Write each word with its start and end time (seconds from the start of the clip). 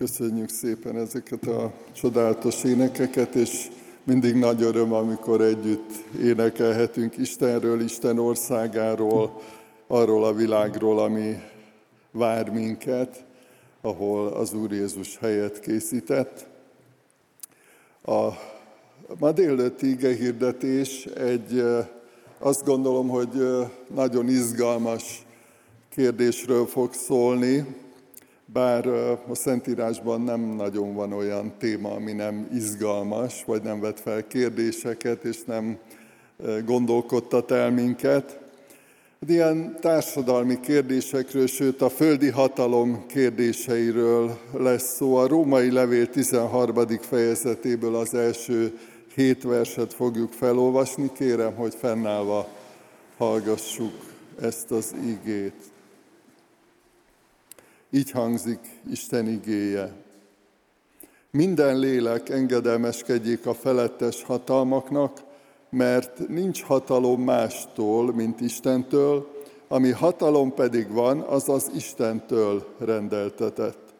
Köszönjük 0.00 0.48
szépen 0.48 0.96
ezeket 0.96 1.46
a 1.46 1.72
csodálatos 1.92 2.64
énekeket, 2.64 3.34
és 3.34 3.68
mindig 4.04 4.34
nagy 4.34 4.62
öröm, 4.62 4.92
amikor 4.92 5.40
együtt 5.40 5.90
énekelhetünk 6.22 7.16
Istenről, 7.16 7.80
Isten 7.80 8.18
országáról, 8.18 9.40
arról 9.86 10.24
a 10.24 10.32
világról, 10.32 10.98
ami 10.98 11.36
vár 12.10 12.50
minket, 12.50 13.24
ahol 13.80 14.26
az 14.26 14.52
Úr 14.52 14.72
Jézus 14.72 15.18
helyet 15.18 15.60
készített. 15.60 16.46
A 18.04 18.28
ma 19.18 19.32
délőtti 19.32 19.90
igehirdetés 19.90 21.04
egy, 21.04 21.64
azt 22.38 22.64
gondolom, 22.64 23.08
hogy 23.08 23.46
nagyon 23.94 24.28
izgalmas 24.28 25.26
kérdésről 25.88 26.66
fog 26.66 26.92
szólni, 26.92 27.66
bár 28.52 28.86
a 29.28 29.34
Szentírásban 29.34 30.20
nem 30.20 30.40
nagyon 30.40 30.94
van 30.94 31.12
olyan 31.12 31.52
téma, 31.58 31.90
ami 31.90 32.12
nem 32.12 32.48
izgalmas, 32.54 33.44
vagy 33.44 33.62
nem 33.62 33.80
vet 33.80 34.00
fel 34.00 34.26
kérdéseket, 34.26 35.24
és 35.24 35.44
nem 35.46 35.78
gondolkodtat 36.64 37.50
el 37.50 37.70
minket. 37.70 38.38
Ilyen 39.26 39.76
társadalmi 39.80 40.60
kérdésekről, 40.60 41.46
sőt 41.46 41.82
a 41.82 41.88
földi 41.88 42.28
hatalom 42.28 43.06
kérdéseiről 43.06 44.38
lesz 44.52 44.94
szó. 44.94 45.14
A 45.16 45.26
római 45.26 45.70
levél 45.70 46.06
13. 46.08 46.74
fejezetéből 47.00 47.94
az 47.94 48.14
első 48.14 48.78
hét 49.14 49.42
verset 49.42 49.94
fogjuk 49.94 50.32
felolvasni. 50.32 51.10
Kérem, 51.12 51.54
hogy 51.54 51.74
fennállva 51.74 52.48
hallgassuk 53.16 53.92
ezt 54.40 54.70
az 54.70 54.94
igét. 55.04 55.69
Így 57.90 58.10
hangzik 58.10 58.58
Isten 58.90 59.28
igéje. 59.28 59.92
Minden 61.30 61.78
lélek 61.78 62.28
engedelmeskedjék 62.28 63.46
a 63.46 63.54
felettes 63.54 64.22
hatalmaknak, 64.22 65.18
mert 65.70 66.28
nincs 66.28 66.62
hatalom 66.62 67.22
mástól, 67.22 68.14
mint 68.14 68.40
Istentől, 68.40 69.28
ami 69.68 69.90
hatalom 69.90 70.54
pedig 70.54 70.92
van, 70.92 71.20
az 71.20 71.48
az 71.48 71.70
Istentől 71.74 72.66
rendeltetett. 72.78 73.94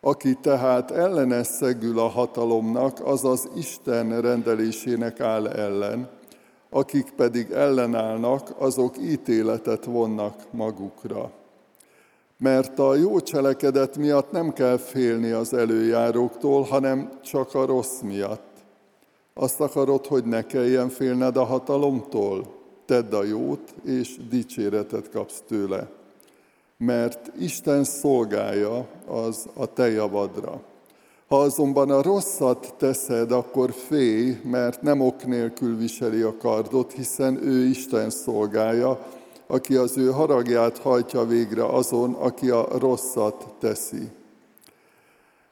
Aki 0.00 0.34
tehát 0.40 0.90
ellenes 0.90 1.46
szegül 1.46 1.98
a 1.98 2.08
hatalomnak, 2.08 3.06
az 3.06 3.24
az 3.24 3.48
Isten 3.56 4.20
rendelésének 4.20 5.20
áll 5.20 5.48
ellen, 5.48 6.08
akik 6.70 7.10
pedig 7.16 7.50
ellenállnak, 7.50 8.54
azok 8.58 8.98
ítéletet 8.98 9.84
vonnak 9.84 10.46
magukra 10.50 11.40
mert 12.42 12.78
a 12.78 12.94
jó 12.94 13.20
cselekedet 13.20 13.96
miatt 13.96 14.30
nem 14.30 14.52
kell 14.52 14.76
félni 14.76 15.30
az 15.30 15.54
előjáróktól, 15.54 16.62
hanem 16.62 17.10
csak 17.22 17.54
a 17.54 17.66
rossz 17.66 18.00
miatt. 18.00 18.50
Azt 19.34 19.60
akarod, 19.60 20.06
hogy 20.06 20.24
ne 20.24 20.46
kelljen 20.46 20.88
félned 20.88 21.36
a 21.36 21.44
hatalomtól? 21.44 22.54
Tedd 22.86 23.14
a 23.14 23.24
jót, 23.24 23.74
és 23.84 24.16
dicséretet 24.30 25.10
kapsz 25.10 25.42
tőle. 25.48 25.88
Mert 26.76 27.30
Isten 27.38 27.84
szolgája 27.84 28.86
az 29.06 29.46
a 29.54 29.66
te 29.66 29.90
javadra. 29.90 30.60
Ha 31.28 31.40
azonban 31.40 31.90
a 31.90 32.02
rosszat 32.02 32.74
teszed, 32.78 33.32
akkor 33.32 33.70
félj, 33.70 34.40
mert 34.44 34.82
nem 34.82 35.00
ok 35.00 35.26
nélkül 35.26 35.76
viseli 35.76 36.20
a 36.20 36.36
kardot, 36.36 36.92
hiszen 36.92 37.46
ő 37.46 37.64
Isten 37.64 38.10
szolgája, 38.10 39.06
aki 39.46 39.74
az 39.76 39.98
ő 39.98 40.10
haragját 40.10 40.78
hajtja 40.78 41.24
végre 41.24 41.64
azon, 41.64 42.14
aki 42.14 42.50
a 42.50 42.66
rosszat 42.78 43.46
teszi. 43.60 44.10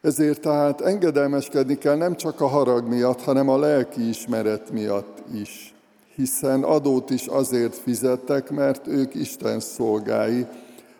Ezért 0.01 0.41
tehát 0.41 0.81
engedelmeskedni 0.81 1.79
kell 1.79 1.97
nem 1.97 2.17
csak 2.17 2.41
a 2.41 2.47
harag 2.47 2.89
miatt, 2.89 3.23
hanem 3.23 3.49
a 3.49 3.59
lelki 3.59 4.09
ismeret 4.09 4.71
miatt 4.71 5.19
is. 5.35 5.75
Hiszen 6.15 6.63
adót 6.63 7.11
is 7.11 7.27
azért 7.27 7.75
fizettek, 7.75 8.51
mert 8.51 8.87
ők 8.87 9.15
Isten 9.15 9.61
szolgái, 9.61 10.47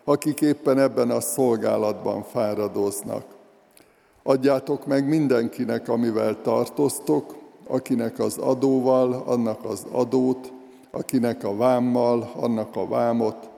akik 0.03 0.41
éppen 0.41 0.79
ebben 0.79 1.09
a 1.09 1.19
szolgálatban 1.19 2.23
fáradoznak. 2.23 3.25
Adjátok 4.23 4.85
meg 4.85 5.07
mindenkinek, 5.07 5.89
amivel 5.89 6.41
tartoztok, 6.41 7.35
akinek 7.67 8.19
az 8.19 8.37
adóval, 8.37 9.23
annak 9.25 9.65
az 9.65 9.85
adót, 9.91 10.51
akinek 10.91 11.43
a 11.43 11.55
vámmal, 11.55 12.31
annak 12.35 12.75
a 12.75 12.87
vámot, 12.87 13.49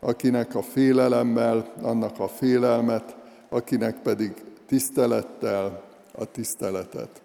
akinek 0.00 0.54
a 0.54 0.62
félelemmel, 0.62 1.72
annak 1.82 2.18
a 2.18 2.28
félelmet, 2.28 3.16
akinek 3.48 4.02
pedig 4.02 4.32
tisztelettel 4.66 5.82
a 6.12 6.24
tiszteletet. 6.24 7.22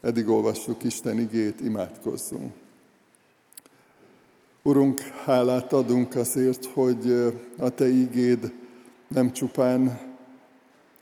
Eddig 0.00 0.28
olvassuk 0.28 0.84
Isten 0.84 1.18
igét, 1.18 1.60
imádkozzunk. 1.60 2.52
Urunk, 4.62 5.00
hálát 5.00 5.72
adunk 5.72 6.14
azért, 6.14 6.64
hogy 6.64 7.32
a 7.58 7.68
Te 7.68 7.88
igéd 7.88 8.52
nem 9.08 9.32
csupán 9.32 10.00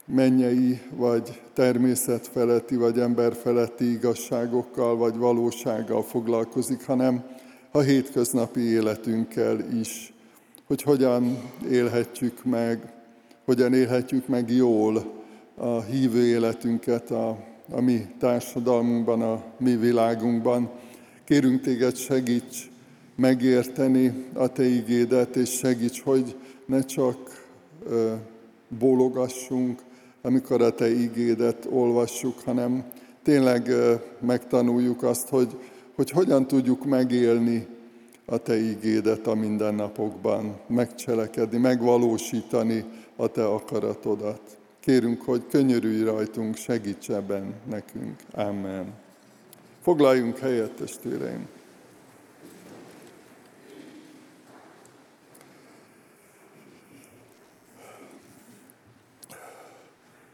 mennyei, 0.05 0.81
vagy 0.91 1.43
természetfeletti, 1.53 2.77
vagy 2.77 2.99
emberfeletti 2.99 3.91
igazságokkal, 3.91 4.97
vagy 4.97 5.17
valósággal 5.17 6.03
foglalkozik, 6.03 6.87
hanem 6.87 7.25
a 7.77 7.81
hétköznapi 7.81 8.61
életünkkel 8.61 9.61
is, 9.81 10.13
hogy 10.67 10.83
hogyan 10.83 11.39
élhetjük 11.71 12.45
meg, 12.45 12.93
hogyan 13.45 13.75
élhetjük 13.75 14.29
meg 14.29 14.51
jól 14.51 15.23
a 15.55 15.81
hívő 15.81 16.25
életünket 16.27 17.11
a, 17.11 17.39
a 17.71 17.81
mi 17.81 18.07
társadalmunkban, 18.19 19.23
a 19.23 19.45
mi 19.59 19.77
világunkban. 19.77 20.71
Kérünk 21.25 21.61
téged, 21.61 21.97
segíts 21.97 22.71
megérteni 23.17 24.25
a 24.33 24.49
te 24.49 24.65
igédet, 24.65 25.37
és 25.37 25.51
segíts, 25.51 26.03
hogy 26.03 26.37
ne 26.67 26.85
csak 26.85 27.47
ö, 27.89 28.13
bólogassunk, 28.79 29.81
amikor 30.23 30.63
a 30.63 30.75
te 30.75 30.91
igédet 30.91 31.67
olvassuk, 31.71 32.41
hanem 32.45 32.85
tényleg 33.23 33.69
ö, 33.69 33.95
megtanuljuk 34.21 35.03
azt, 35.03 35.29
hogy 35.29 35.57
hogy 35.95 36.11
hogyan 36.11 36.47
tudjuk 36.47 36.85
megélni 36.85 37.67
a 38.25 38.39
Te 38.39 38.57
ígédet 38.57 39.27
a 39.27 39.35
mindennapokban, 39.35 40.61
megcselekedni, 40.67 41.59
megvalósítani 41.59 42.85
a 43.17 43.29
Te 43.29 43.47
akaratodat. 43.47 44.59
Kérünk, 44.81 45.23
hogy 45.23 45.43
könyörülj 45.51 46.03
rajtunk, 46.03 46.57
segíts 46.57 47.11
ebben 47.11 47.55
nekünk. 47.71 48.21
Amen. 48.33 48.93
Foglaljunk 49.83 50.39
helyet, 50.39 50.73
testvéreim! 50.73 51.49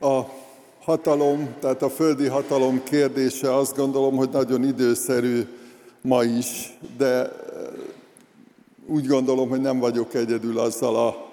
A 0.00 0.40
hatalom, 0.91 1.55
tehát 1.61 1.83
a 1.83 1.89
földi 1.89 2.27
hatalom 2.27 2.83
kérdése 2.84 3.55
azt 3.55 3.77
gondolom, 3.77 4.17
hogy 4.17 4.28
nagyon 4.31 4.65
időszerű 4.65 5.47
ma 6.01 6.23
is, 6.23 6.78
de 6.97 7.06
eh, 7.06 7.31
úgy 8.87 9.06
gondolom, 9.06 9.49
hogy 9.49 9.61
nem 9.61 9.78
vagyok 9.78 10.15
egyedül 10.15 10.59
azzal 10.59 10.97
a, 10.97 11.31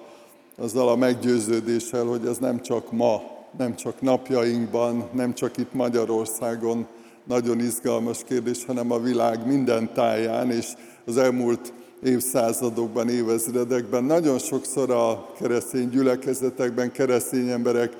azzal 0.62 0.88
a 0.88 0.96
meggyőződéssel, 0.96 2.04
hogy 2.04 2.26
ez 2.26 2.36
nem 2.36 2.62
csak 2.62 2.92
ma, 2.92 3.22
nem 3.58 3.76
csak 3.76 4.00
napjainkban, 4.00 5.08
nem 5.12 5.34
csak 5.34 5.56
itt 5.56 5.72
Magyarországon 5.72 6.86
nagyon 7.24 7.58
izgalmas 7.60 8.18
kérdés, 8.24 8.64
hanem 8.64 8.92
a 8.92 8.98
világ 8.98 9.46
minden 9.46 9.92
táján, 9.92 10.50
és 10.50 10.66
az 11.04 11.16
elmúlt 11.16 11.72
évszázadokban, 12.02 13.08
évezredekben. 13.08 14.04
Nagyon 14.04 14.38
sokszor 14.38 14.90
a 14.90 15.26
keresztény 15.40 15.88
gyülekezetekben, 15.88 16.92
keresztény 16.92 17.48
emberek 17.48 17.92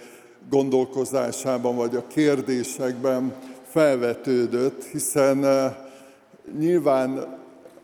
gondolkozásában 0.51 1.77
vagy 1.77 1.97
a 1.97 2.07
kérdésekben 2.07 3.35
felvetődött, 3.69 4.85
hiszen 4.85 5.45
eh, 5.45 5.75
nyilván 6.59 7.37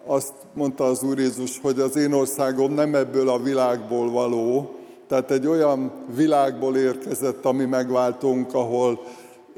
azt 0.07 0.33
mondta 0.55 0.85
az 0.85 1.03
Úr 1.03 1.19
Jézus, 1.19 1.59
hogy 1.61 1.81
az 1.81 1.97
én 1.97 2.13
országom 2.13 2.73
nem 2.73 2.95
ebből 2.95 3.29
a 3.29 3.43
világból 3.43 4.11
való, 4.11 4.75
tehát 5.09 5.31
egy 5.31 5.47
olyan 5.47 5.93
világból 6.15 6.77
érkezett, 6.77 7.45
ami 7.45 7.65
megváltunk, 7.65 8.55
ahol 8.55 9.01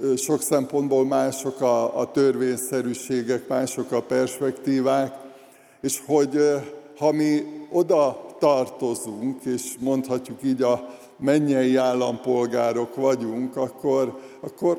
eh, 0.03 0.17
sok 0.17 0.43
szempontból 0.43 1.05
mások 1.05 1.61
a, 1.61 2.01
a 2.01 2.11
törvényszerűségek, 2.11 3.49
mások 3.49 3.93
a 3.93 4.03
perspektívák, 4.03 5.15
és 5.81 6.03
hogy 6.07 6.37
eh, 6.37 6.63
ha 6.99 7.13
mi 7.13 7.43
oda 7.71 8.25
tartozunk, 8.39 9.45
és 9.45 9.75
mondhatjuk 9.81 10.39
így 10.43 10.63
a 10.63 10.89
mennyei 11.19 11.77
állampolgárok 11.77 12.95
vagyunk, 12.95 13.57
akkor, 13.57 14.19
akkor 14.41 14.79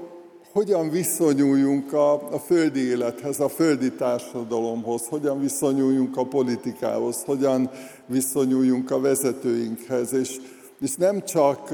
hogyan 0.51 0.89
viszonyuljunk 0.89 1.93
a, 1.93 2.13
a 2.13 2.39
földi 2.39 2.79
élethez, 2.79 3.39
a 3.39 3.49
földi 3.49 3.91
társadalomhoz, 3.91 5.07
hogyan 5.07 5.39
viszonyuljunk 5.39 6.17
a 6.17 6.25
politikához, 6.25 7.23
hogyan 7.25 7.69
viszonyuljunk 8.05 8.91
a 8.91 8.99
vezetőinkhez, 8.99 10.13
és 10.13 10.39
És 10.81 10.95
nem 10.95 11.23
csak 11.23 11.69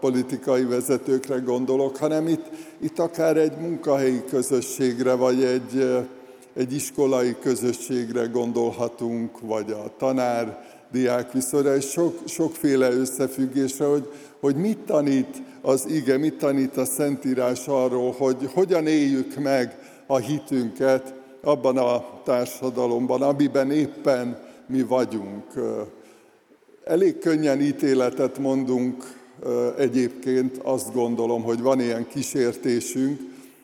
politikai 0.00 0.64
vezetőkre 0.64 1.38
gondolok, 1.38 1.96
hanem 1.96 2.28
itt, 2.28 2.44
itt 2.80 2.98
akár 2.98 3.36
egy 3.36 3.56
munkahelyi 3.60 4.24
közösségre, 4.24 5.14
vagy 5.14 5.42
egy, 5.42 6.06
egy 6.54 6.72
iskolai 6.72 7.36
közösségre 7.40 8.26
gondolhatunk, 8.26 9.40
vagy 9.40 9.70
a 9.70 9.90
tanár 9.98 10.75
diák 10.96 11.32
viszonyra, 11.32 11.76
és 11.76 11.84
sok, 11.84 12.18
sokféle 12.26 12.90
összefüggésre, 12.90 13.84
hogy, 13.84 14.08
hogy 14.40 14.56
mit 14.56 14.78
tanít 14.78 15.42
az 15.60 15.86
ige, 15.88 16.18
mit 16.18 16.34
tanít 16.34 16.76
a 16.76 16.84
Szentírás 16.84 17.66
arról, 17.66 18.12
hogy 18.12 18.50
hogyan 18.52 18.86
éljük 18.86 19.38
meg 19.38 19.78
a 20.06 20.16
hitünket 20.16 21.14
abban 21.42 21.76
a 21.76 22.20
társadalomban, 22.24 23.22
amiben 23.22 23.70
éppen 23.70 24.38
mi 24.66 24.82
vagyunk. 24.82 25.44
Elég 26.84 27.18
könnyen 27.18 27.60
ítéletet 27.60 28.38
mondunk 28.38 29.04
egyébként, 29.78 30.56
azt 30.62 30.92
gondolom, 30.92 31.42
hogy 31.42 31.62
van 31.62 31.80
ilyen 31.80 32.08
kísértésünk, 32.08 33.20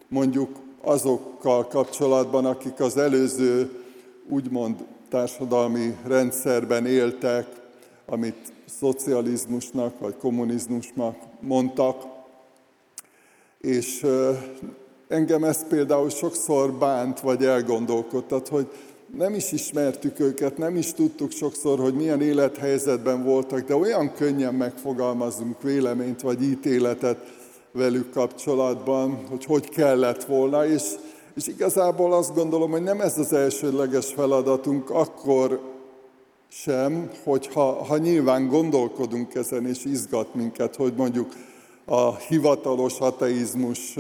mondjuk 0.08 0.50
azokkal 0.81 1.67
kapcsolatban, 1.67 2.44
akik 2.44 2.81
az 2.81 2.96
előző 2.96 3.70
úgymond 4.28 4.76
társadalmi 5.12 5.97
rendszerben 6.06 6.87
éltek, 6.87 7.47
amit 8.06 8.53
szocializmusnak 8.79 9.99
vagy 9.99 10.17
kommunizmusnak 10.17 11.17
mondtak, 11.41 12.03
és 13.61 14.06
engem 15.09 15.44
ez 15.44 15.67
például 15.69 16.11
sokszor 16.11 16.73
bánt 16.73 17.20
vagy 17.20 17.44
elgondolkodtat, 17.44 18.49
hogy 18.49 18.67
nem 19.17 19.35
is 19.35 19.53
ismertük 19.53 20.20
őket, 20.20 20.59
nem 20.59 20.76
is 20.76 20.93
tudtuk 20.93 21.31
sokszor, 21.31 21.79
hogy 21.79 21.94
milyen 21.94 22.20
élethelyzetben 22.20 23.25
voltak, 23.25 23.61
de 23.61 23.76
olyan 23.76 24.12
könnyen 24.14 24.55
megfogalmazunk 24.55 25.62
véleményt 25.62 26.20
vagy 26.20 26.43
ítéletet 26.43 27.19
velük 27.73 28.11
kapcsolatban, 28.11 29.26
hogy 29.29 29.44
hogy 29.44 29.69
kellett 29.69 30.25
volna, 30.25 30.67
és, 30.67 30.82
és 31.37 31.46
igazából 31.46 32.12
azt 32.12 32.34
gondolom, 32.34 32.70
hogy 32.70 32.82
nem 32.82 33.00
ez 33.00 33.19
az 33.19 33.32
elsődleges 33.32 34.12
feladatunk, 34.12 34.90
akkor 34.90 35.61
sem, 36.49 37.11
hogyha 37.25 37.84
ha 37.84 37.96
nyilván 37.96 38.49
gondolkodunk 38.49 39.34
ezen, 39.34 39.67
és 39.67 39.84
izgat 39.84 40.34
minket, 40.34 40.76
hogy 40.76 40.93
mondjuk 40.96 41.32
a 41.84 42.17
hivatalos 42.17 42.99
ateizmus 42.99 43.96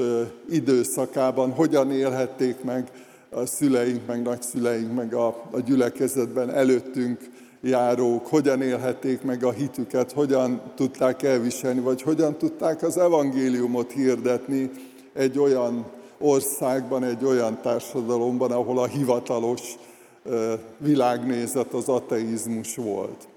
időszakában 0.50 1.50
hogyan 1.50 1.90
élhették 1.90 2.62
meg 2.62 2.90
a 3.30 3.46
szüleink, 3.46 4.06
meg 4.06 4.22
nagyszüleink, 4.22 4.94
meg 4.94 5.14
a, 5.14 5.26
a 5.50 5.60
gyülekezetben 5.60 6.50
előttünk 6.50 7.18
járók, 7.60 8.26
hogyan 8.26 8.62
élhették 8.62 9.22
meg 9.22 9.44
a 9.44 9.50
hitüket, 9.50 10.12
hogyan 10.12 10.60
tudták 10.74 11.22
elviselni, 11.22 11.80
vagy 11.80 12.02
hogyan 12.02 12.36
tudták 12.38 12.82
az 12.82 12.98
evangéliumot 12.98 13.92
hirdetni 13.92 14.70
egy 15.12 15.38
olyan 15.38 15.86
országban, 16.22 17.04
egy 17.04 17.24
olyan 17.24 17.60
társadalomban, 17.62 18.52
ahol 18.52 18.78
a 18.78 18.86
hivatalos 18.86 19.60
világnézet 20.78 21.72
az 21.72 21.88
ateizmus 21.88 22.76
volt. 22.76 23.28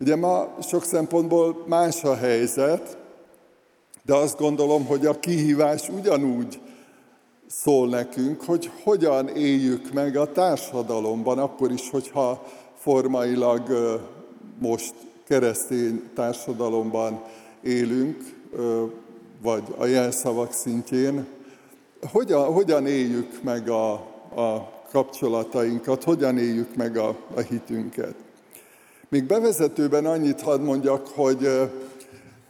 Ugye 0.00 0.16
ma 0.16 0.54
sok 0.62 0.84
szempontból 0.84 1.64
más 1.66 2.04
a 2.04 2.14
helyzet, 2.14 2.98
de 4.02 4.14
azt 4.14 4.38
gondolom, 4.38 4.86
hogy 4.86 5.06
a 5.06 5.18
kihívás 5.18 5.88
ugyanúgy 5.88 6.60
szól 7.46 7.88
nekünk, 7.88 8.42
hogy 8.42 8.70
hogyan 8.82 9.28
éljük 9.28 9.92
meg 9.92 10.16
a 10.16 10.32
társadalomban, 10.32 11.38
akkor 11.38 11.72
is, 11.72 11.90
hogyha 11.90 12.46
formailag 12.78 13.62
most 14.58 14.94
keresztény 15.26 16.10
társadalomban 16.14 17.22
élünk, 17.62 18.16
vagy 19.42 19.62
a 19.78 19.84
jelszavak 19.84 20.52
szintjén, 20.52 21.26
hogyan, 22.12 22.44
hogyan 22.44 22.86
éljük 22.86 23.42
meg 23.42 23.68
a, 23.68 23.92
a 24.34 24.72
kapcsolatainkat, 24.90 26.04
hogyan 26.04 26.38
éljük 26.38 26.76
meg 26.76 26.96
a, 26.96 27.16
a 27.34 27.40
hitünket. 27.40 28.14
Még 29.08 29.24
bevezetőben 29.24 30.06
annyit 30.06 30.40
hadd 30.40 30.60
mondjak, 30.60 31.06
hogy 31.06 31.48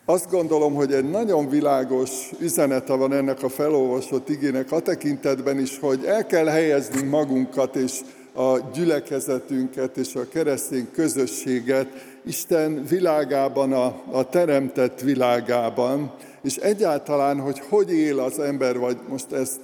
azt 0.04 0.30
gondolom, 0.30 0.74
hogy 0.74 0.92
egy 0.92 1.10
nagyon 1.10 1.48
világos 1.48 2.10
üzenete 2.38 2.94
van 2.94 3.12
ennek 3.12 3.42
a 3.42 3.48
felolvasott 3.48 4.28
igének 4.28 4.72
a 4.72 4.80
tekintetben 4.80 5.58
is, 5.58 5.78
hogy 5.78 6.04
el 6.04 6.26
kell 6.26 6.46
helyeznünk 6.46 7.10
magunkat 7.10 7.76
és 7.76 8.00
a 8.34 8.58
gyülekezetünket 8.72 9.96
és 9.96 10.14
a 10.14 10.28
keresztény 10.28 10.88
közösséget 10.92 11.86
Isten 12.24 12.84
világában, 12.88 13.72
a, 13.72 14.02
a 14.10 14.28
teremtett 14.28 15.00
világában, 15.00 16.12
és 16.42 16.56
egyáltalán, 16.56 17.40
hogy 17.40 17.58
hogy 17.68 17.92
él 17.92 18.18
az 18.18 18.38
ember, 18.38 18.78
vagy 18.78 18.96
most 19.08 19.32
ezt 19.32 19.60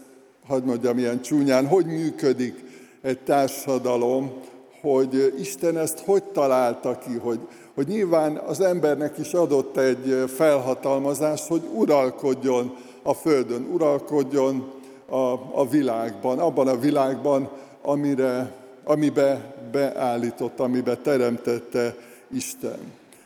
hadd 0.46 0.64
mondjam 0.64 0.99
ilyen 0.99 1.23
csúnyán, 1.23 1.67
hogy 1.67 1.87
működik 1.87 2.64
egy 3.02 3.19
társadalom, 3.19 4.32
hogy 4.81 5.34
Isten 5.38 5.78
ezt 5.78 5.99
hogy 5.99 6.23
találta 6.23 6.99
ki, 6.99 7.14
hogy, 7.14 7.38
hogy 7.75 7.87
nyilván 7.87 8.37
az 8.37 8.61
embernek 8.61 9.19
is 9.19 9.32
adott 9.32 9.76
egy 9.76 10.25
felhatalmazás, 10.37 11.49
hogy 11.49 11.62
uralkodjon 11.75 12.76
a 13.02 13.14
Földön, 13.14 13.69
uralkodjon 13.73 14.73
a, 15.08 15.32
a 15.61 15.69
világban, 15.70 16.38
abban 16.38 16.69
a 16.69 16.78
világban, 16.78 17.50
amire, 17.82 18.52
amibe 18.84 19.55
beállított, 19.73 20.61
amibe 20.61 20.96
teremtette 20.96 21.94
Isten. 22.34 22.78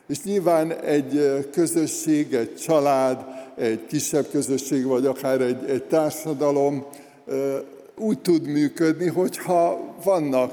És 0.07 0.23
nyilván 0.23 0.73
egy 0.73 1.49
közösség, 1.53 2.35
egy 2.35 2.57
család, 2.57 3.25
egy 3.57 3.87
kisebb 3.87 4.27
közösség, 4.31 4.85
vagy 4.85 5.07
akár 5.07 5.41
egy, 5.41 5.65
egy 5.69 5.83
társadalom 5.83 6.85
úgy 7.97 8.19
tud 8.19 8.47
működni, 8.47 9.07
hogyha 9.07 9.95
vannak 10.05 10.53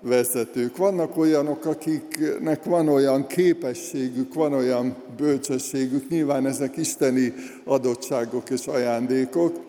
vezetők. 0.00 0.76
Vannak 0.76 1.16
olyanok, 1.16 1.64
akiknek 1.64 2.64
van 2.64 2.88
olyan 2.88 3.26
képességük, 3.26 4.34
van 4.34 4.52
olyan 4.52 4.96
bölcsességük, 5.16 6.08
nyilván 6.08 6.46
ezek 6.46 6.76
isteni 6.76 7.34
adottságok 7.64 8.50
és 8.50 8.66
ajándékok, 8.66 9.60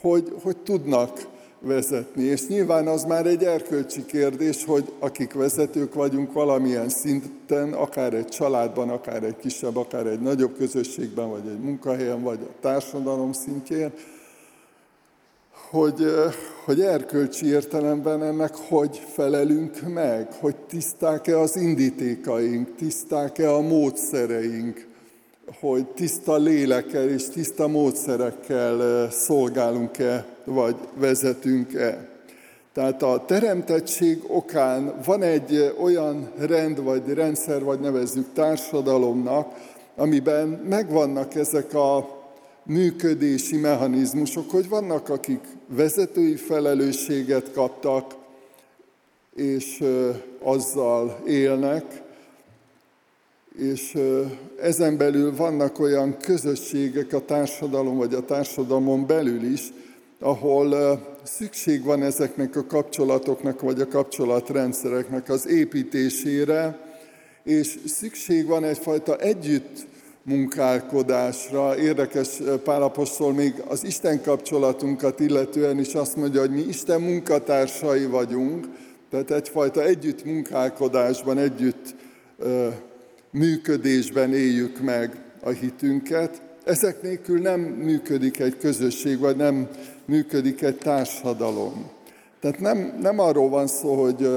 hogy, 0.00 0.32
hogy 0.42 0.56
tudnak 0.56 1.32
vezetni. 1.64 2.22
És 2.22 2.46
nyilván 2.46 2.86
az 2.86 3.04
már 3.04 3.26
egy 3.26 3.44
erkölcsi 3.44 4.04
kérdés, 4.04 4.64
hogy 4.64 4.92
akik 4.98 5.32
vezetők 5.32 5.94
vagyunk 5.94 6.32
valamilyen 6.32 6.88
szinten, 6.88 7.72
akár 7.72 8.14
egy 8.14 8.26
családban, 8.26 8.88
akár 8.88 9.22
egy 9.22 9.36
kisebb, 9.36 9.76
akár 9.76 10.06
egy 10.06 10.20
nagyobb 10.20 10.56
közösségben, 10.56 11.30
vagy 11.30 11.46
egy 11.46 11.60
munkahelyen, 11.60 12.22
vagy 12.22 12.38
a 12.42 12.60
társadalom 12.60 13.32
szintjén, 13.32 13.92
hogy, 15.70 16.04
hogy 16.64 16.80
erkölcsi 16.80 17.46
értelemben 17.46 18.22
ennek 18.22 18.54
hogy 18.54 19.02
felelünk 19.12 19.80
meg, 19.94 20.32
hogy 20.32 20.56
tiszták-e 20.56 21.38
az 21.38 21.56
indítékaink, 21.56 22.74
tiszták-e 22.76 23.54
a 23.54 23.60
módszereink, 23.60 24.86
hogy 25.60 25.86
tiszta 25.86 26.36
lélekkel 26.36 27.08
és 27.08 27.28
tiszta 27.28 27.68
módszerekkel 27.68 29.10
szolgálunk-e, 29.10 30.26
vagy 30.44 30.76
vezetünk-e. 30.94 32.08
Tehát 32.72 33.02
a 33.02 33.24
teremtettség 33.26 34.22
okán 34.26 34.94
van 35.04 35.22
egy 35.22 35.74
olyan 35.80 36.30
rend, 36.38 36.82
vagy 36.82 37.02
rendszer, 37.12 37.64
vagy 37.64 37.80
nevezzük 37.80 38.32
társadalomnak, 38.32 39.54
amiben 39.96 40.48
megvannak 40.48 41.34
ezek 41.34 41.74
a 41.74 42.22
működési 42.62 43.56
mechanizmusok, 43.56 44.50
hogy 44.50 44.68
vannak, 44.68 45.08
akik 45.08 45.40
vezetői 45.66 46.36
felelősséget 46.36 47.52
kaptak, 47.52 48.14
és 49.34 49.84
azzal 50.42 51.20
élnek, 51.26 52.02
és 53.58 53.98
ezen 54.60 54.96
belül 54.96 55.36
vannak 55.36 55.78
olyan 55.78 56.16
közösségek 56.16 57.12
a 57.12 57.24
társadalom 57.24 57.96
vagy 57.96 58.14
a 58.14 58.24
társadalmon 58.24 59.06
belül 59.06 59.42
is, 59.42 59.72
ahol 60.24 61.00
szükség 61.22 61.82
van 61.82 62.02
ezeknek 62.02 62.56
a 62.56 62.66
kapcsolatoknak 62.66 63.60
vagy 63.60 63.80
a 63.80 63.88
kapcsolatrendszereknek 63.88 65.28
az 65.28 65.48
építésére, 65.48 66.78
és 67.42 67.78
szükség 67.86 68.46
van 68.46 68.64
egyfajta 68.64 69.16
együtt 69.16 69.86
munkálkodásra. 70.22 71.78
Érdekes 71.78 72.28
Pálapostól 72.64 73.32
még 73.32 73.54
az 73.68 73.84
Isten 73.84 74.22
kapcsolatunkat 74.22 75.20
illetően 75.20 75.78
is 75.78 75.94
azt 75.94 76.16
mondja, 76.16 76.40
hogy 76.40 76.50
mi 76.50 76.64
Isten 76.68 77.00
munkatársai 77.00 78.06
vagyunk, 78.06 78.66
tehát 79.10 79.30
egyfajta 79.30 79.82
együtt 79.82 80.24
munkálkodásban, 80.24 81.38
együtt 81.38 81.94
működésben 83.30 84.34
éljük 84.34 84.80
meg 84.80 85.22
a 85.40 85.50
hitünket. 85.50 86.42
Ezek 86.64 87.02
nélkül 87.02 87.40
nem 87.40 87.60
működik 87.60 88.40
egy 88.40 88.56
közösség, 88.56 89.18
vagy 89.18 89.36
nem 89.36 89.68
működik 90.06 90.62
egy 90.62 90.78
társadalom. 90.78 91.90
Tehát 92.40 92.60
nem, 92.60 92.98
nem 93.00 93.18
arról 93.18 93.48
van 93.48 93.66
szó, 93.66 94.02
hogy 94.02 94.28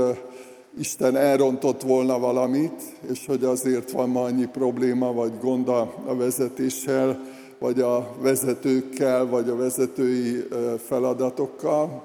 Isten 0.80 1.16
elrontott 1.16 1.82
volna 1.82 2.20
valamit, 2.20 2.82
és 3.12 3.26
hogy 3.26 3.44
azért 3.44 3.92
van 3.92 4.10
ma 4.10 4.24
annyi 4.24 4.46
probléma 4.46 5.14
vagy 5.14 5.32
gond 5.42 5.68
a 5.68 6.16
vezetéssel, 6.18 7.20
vagy 7.60 7.82
a 7.82 8.16
vezetőkkel, 8.22 9.26
vagy 9.26 9.50
a 9.50 9.56
vezetői 9.56 10.48
feladatokkal, 10.86 12.04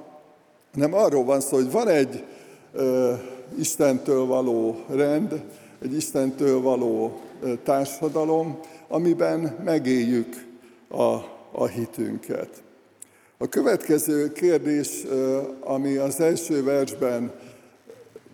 nem 0.75 0.95
arról 0.95 1.25
van 1.25 1.41
szó, 1.41 1.57
hogy 1.57 1.71
van 1.71 1.89
egy 1.89 2.25
Istentől 3.59 4.27
való 4.27 4.77
rend, 4.89 5.43
egy 5.83 5.95
Istentől 5.95 6.61
való 6.61 7.21
társadalom, 7.65 8.59
amiben 8.89 9.59
megéljük 9.65 10.47
a, 10.89 11.13
a 11.53 11.67
hitünket. 11.67 12.62
A 13.43 13.49
következő 13.49 14.33
kérdés, 14.33 15.07
ami 15.61 15.97
az 15.97 16.21
első 16.21 16.65
versben 16.65 17.33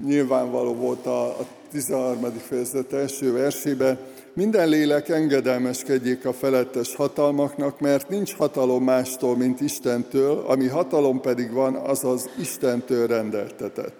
nyilvánvaló 0.05 0.75
volt 0.75 1.07
a 1.07 1.37
13. 1.71 2.33
fejezet 2.39 2.93
első 2.93 3.33
versében, 3.33 3.99
minden 4.33 4.69
lélek 4.69 5.09
engedelmeskedjék 5.09 6.27
a 6.27 6.33
felettes 6.33 6.95
hatalmaknak, 6.95 7.81
mert 7.81 8.09
nincs 8.09 8.35
hatalom 8.35 8.85
mástól, 8.85 9.37
mint 9.37 9.61
Istentől, 9.61 10.45
ami 10.47 10.67
hatalom 10.67 11.21
pedig 11.21 11.53
van, 11.53 11.75
az 11.75 12.05
az 12.05 12.29
Istentől 12.41 13.07
rendeltetett. 13.07 13.95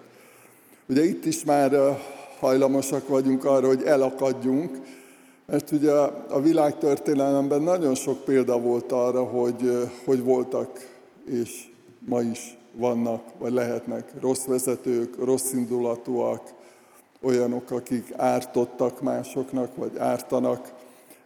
Ugye 0.89 1.05
itt 1.05 1.25
is 1.25 1.43
már 1.43 1.99
hajlamosak 2.39 3.07
vagyunk 3.07 3.45
arra, 3.45 3.67
hogy 3.67 3.83
elakadjunk, 3.83 4.77
mert 5.45 5.71
ugye 5.71 5.91
a 6.29 6.41
világtörténelemben 6.41 7.61
nagyon 7.61 7.95
sok 7.95 8.23
példa 8.23 8.59
volt 8.59 8.91
arra, 8.91 9.23
hogy, 9.23 9.89
hogy 10.05 10.23
voltak 10.23 10.97
és 11.29 11.67
ma 11.99 12.21
is 12.21 12.57
vannak, 12.71 13.23
vagy 13.37 13.51
lehetnek 13.51 14.11
rossz 14.19 14.45
vezetők, 14.45 15.23
rossz 15.23 15.51
indulatúak, 15.51 16.41
olyanok, 17.21 17.71
akik 17.71 18.13
ártottak 18.15 19.01
másoknak, 19.01 19.75
vagy 19.75 19.97
ártanak 19.97 20.73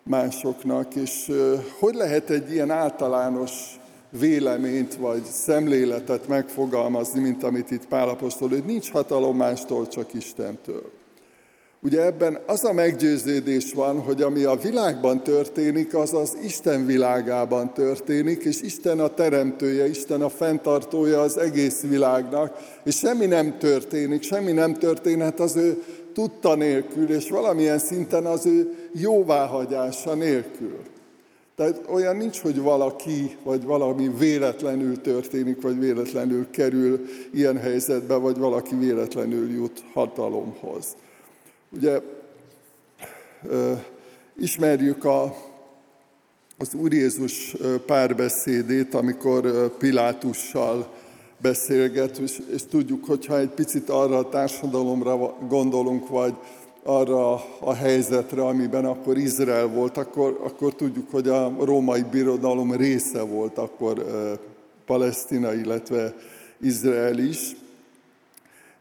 másoknak, 0.04 0.96
és 0.96 1.32
hogy 1.80 1.94
lehet 1.94 2.30
egy 2.30 2.52
ilyen 2.52 2.72
általános 2.72 3.80
véleményt 4.10 4.96
vagy 4.96 5.24
szemléletet 5.24 6.28
megfogalmazni, 6.28 7.20
mint 7.20 7.44
amit 7.44 7.72
itt 7.72 7.88
Pálapostól, 7.88 8.50
hogy 8.50 8.64
nincs 8.66 8.92
hatalom 8.92 9.38
mástól, 9.38 9.88
csak 9.88 10.14
Istentől. 10.14 10.92
Ugye 11.84 12.06
ebben 12.06 12.40
az 12.46 12.64
a 12.64 12.74
meggyőződés 12.74 13.74
van, 13.74 14.00
hogy 14.00 14.22
ami 14.22 14.44
a 14.44 14.56
világban 14.56 15.24
történik, 15.24 15.96
az 15.96 16.14
az 16.14 16.38
Isten 16.44 16.86
világában 16.86 17.74
történik, 17.74 18.44
és 18.44 18.62
Isten 18.62 19.00
a 19.00 19.08
teremtője, 19.08 19.88
Isten 19.88 20.22
a 20.22 20.30
fenntartója 20.30 21.22
az 21.22 21.38
egész 21.38 21.82
világnak, 21.82 22.58
és 22.84 22.98
semmi 22.98 23.26
nem 23.26 23.58
történik, 23.58 24.22
semmi 24.22 24.52
nem 24.52 24.74
történhet 24.74 25.40
az 25.40 25.56
ő 25.56 25.84
tudta 26.14 26.56
nélkül, 26.56 27.10
és 27.10 27.30
valamilyen 27.30 27.80
szinten 27.80 28.26
az 28.26 28.46
ő 28.46 28.74
jóváhagyása 28.94 30.14
nélkül. 30.14 30.80
Tehát 31.56 31.82
olyan 31.90 32.16
nincs, 32.16 32.40
hogy 32.40 32.62
valaki, 32.62 33.38
vagy 33.44 33.64
valami 33.64 34.12
véletlenül 34.20 35.02
történik, 35.02 35.62
vagy 35.62 35.80
véletlenül 35.80 36.50
kerül 36.50 37.06
ilyen 37.34 37.58
helyzetbe, 37.58 38.16
vagy 38.16 38.38
valaki 38.38 38.76
véletlenül 38.76 39.52
jut 39.52 39.84
hatalomhoz. 39.94 40.86
Ugye 41.76 42.00
ismerjük 44.38 45.06
a, 45.06 45.36
az 46.58 46.74
Úr 46.74 46.94
Jézus 46.94 47.56
párbeszédét, 47.86 48.94
amikor 48.94 49.72
Pilátussal 49.78 50.94
beszélget, 51.38 52.18
és, 52.18 52.42
és 52.54 52.66
tudjuk, 52.66 53.06
hogyha 53.06 53.40
egy 53.40 53.50
picit 53.50 53.90
arra 53.90 54.18
a 54.18 54.30
társadalomra 54.30 55.36
gondolunk, 55.48 56.10
vagy 56.10 56.34
arra 56.84 57.34
a 57.60 57.74
helyzetre, 57.74 58.46
amiben 58.46 58.86
akkor 58.86 59.18
Izrael 59.18 59.68
volt, 59.68 59.98
akkor, 59.98 60.40
akkor 60.44 60.76
tudjuk, 60.76 61.12
hogy 61.12 61.28
a 61.28 61.56
római 61.60 62.04
birodalom 62.12 62.72
része 62.76 63.22
volt 63.22 63.58
akkor 63.58 64.06
Palesztina, 64.86 65.54
illetve 65.54 66.16
Izrael 66.62 67.18
is 67.18 67.56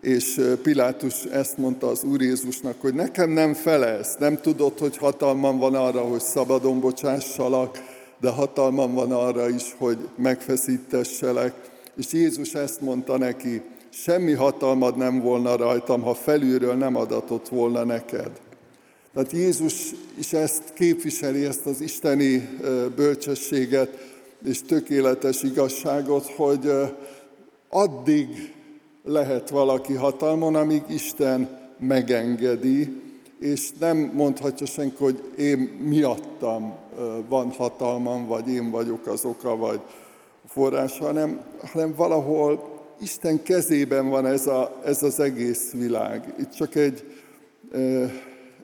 és 0.03 0.41
Pilátus 0.63 1.25
ezt 1.25 1.57
mondta 1.57 1.89
az 1.89 2.05
Úr 2.05 2.21
Jézusnak, 2.21 2.81
hogy 2.81 2.95
nekem 2.95 3.31
nem 3.31 3.55
felelsz, 3.55 4.17
nem 4.19 4.41
tudod, 4.41 4.79
hogy 4.79 4.97
hatalmam 4.97 5.59
van 5.59 5.75
arra, 5.75 6.01
hogy 6.01 6.21
szabadon 6.21 6.81
bocsássalak, 6.81 7.79
de 8.21 8.31
hatalmam 8.31 8.95
van 8.95 9.13
arra 9.13 9.49
is, 9.49 9.75
hogy 9.79 9.99
megfeszítesselek. 10.17 11.55
És 11.97 12.13
Jézus 12.13 12.55
ezt 12.55 12.81
mondta 12.81 13.19
neki, 13.19 13.63
semmi 13.91 14.33
hatalmad 14.33 14.97
nem 14.97 15.21
volna 15.21 15.57
rajtam, 15.57 16.03
ha 16.03 16.15
felülről 16.15 16.75
nem 16.75 16.97
adatott 16.97 17.49
volna 17.49 17.85
neked. 17.85 18.31
Tehát 19.15 19.33
Jézus 19.33 19.91
is 20.19 20.33
ezt 20.33 20.63
képviseli, 20.75 21.45
ezt 21.45 21.67
az 21.67 21.81
isteni 21.81 22.49
bölcsességet 22.97 24.11
és 24.45 24.63
tökéletes 24.63 25.43
igazságot, 25.43 26.27
hogy 26.27 26.73
addig 27.69 28.52
lehet 29.05 29.51
valaki 29.51 29.95
hatalmon, 29.95 30.55
amíg 30.55 30.83
Isten 30.89 31.49
megengedi, 31.79 33.03
és 33.39 33.71
nem 33.79 34.11
mondhatja 34.15 34.67
senki, 34.67 34.97
hogy 34.99 35.23
én 35.39 35.59
miattam 35.89 36.75
van 37.29 37.51
hatalmam, 37.51 38.27
vagy 38.27 38.49
én 38.49 38.71
vagyok 38.71 39.07
az 39.07 39.25
oka, 39.25 39.57
vagy 39.57 39.81
forrása, 40.47 41.05
hanem, 41.05 41.41
hanem 41.73 41.95
valahol 41.97 42.71
Isten 43.01 43.43
kezében 43.43 44.09
van 44.09 44.27
ez, 44.27 44.47
a, 44.47 44.81
ez 44.85 45.03
az 45.03 45.21
egész 45.21 45.73
világ. 45.73 46.35
Itt 46.39 46.51
csak 46.51 46.75
egy, 46.75 47.05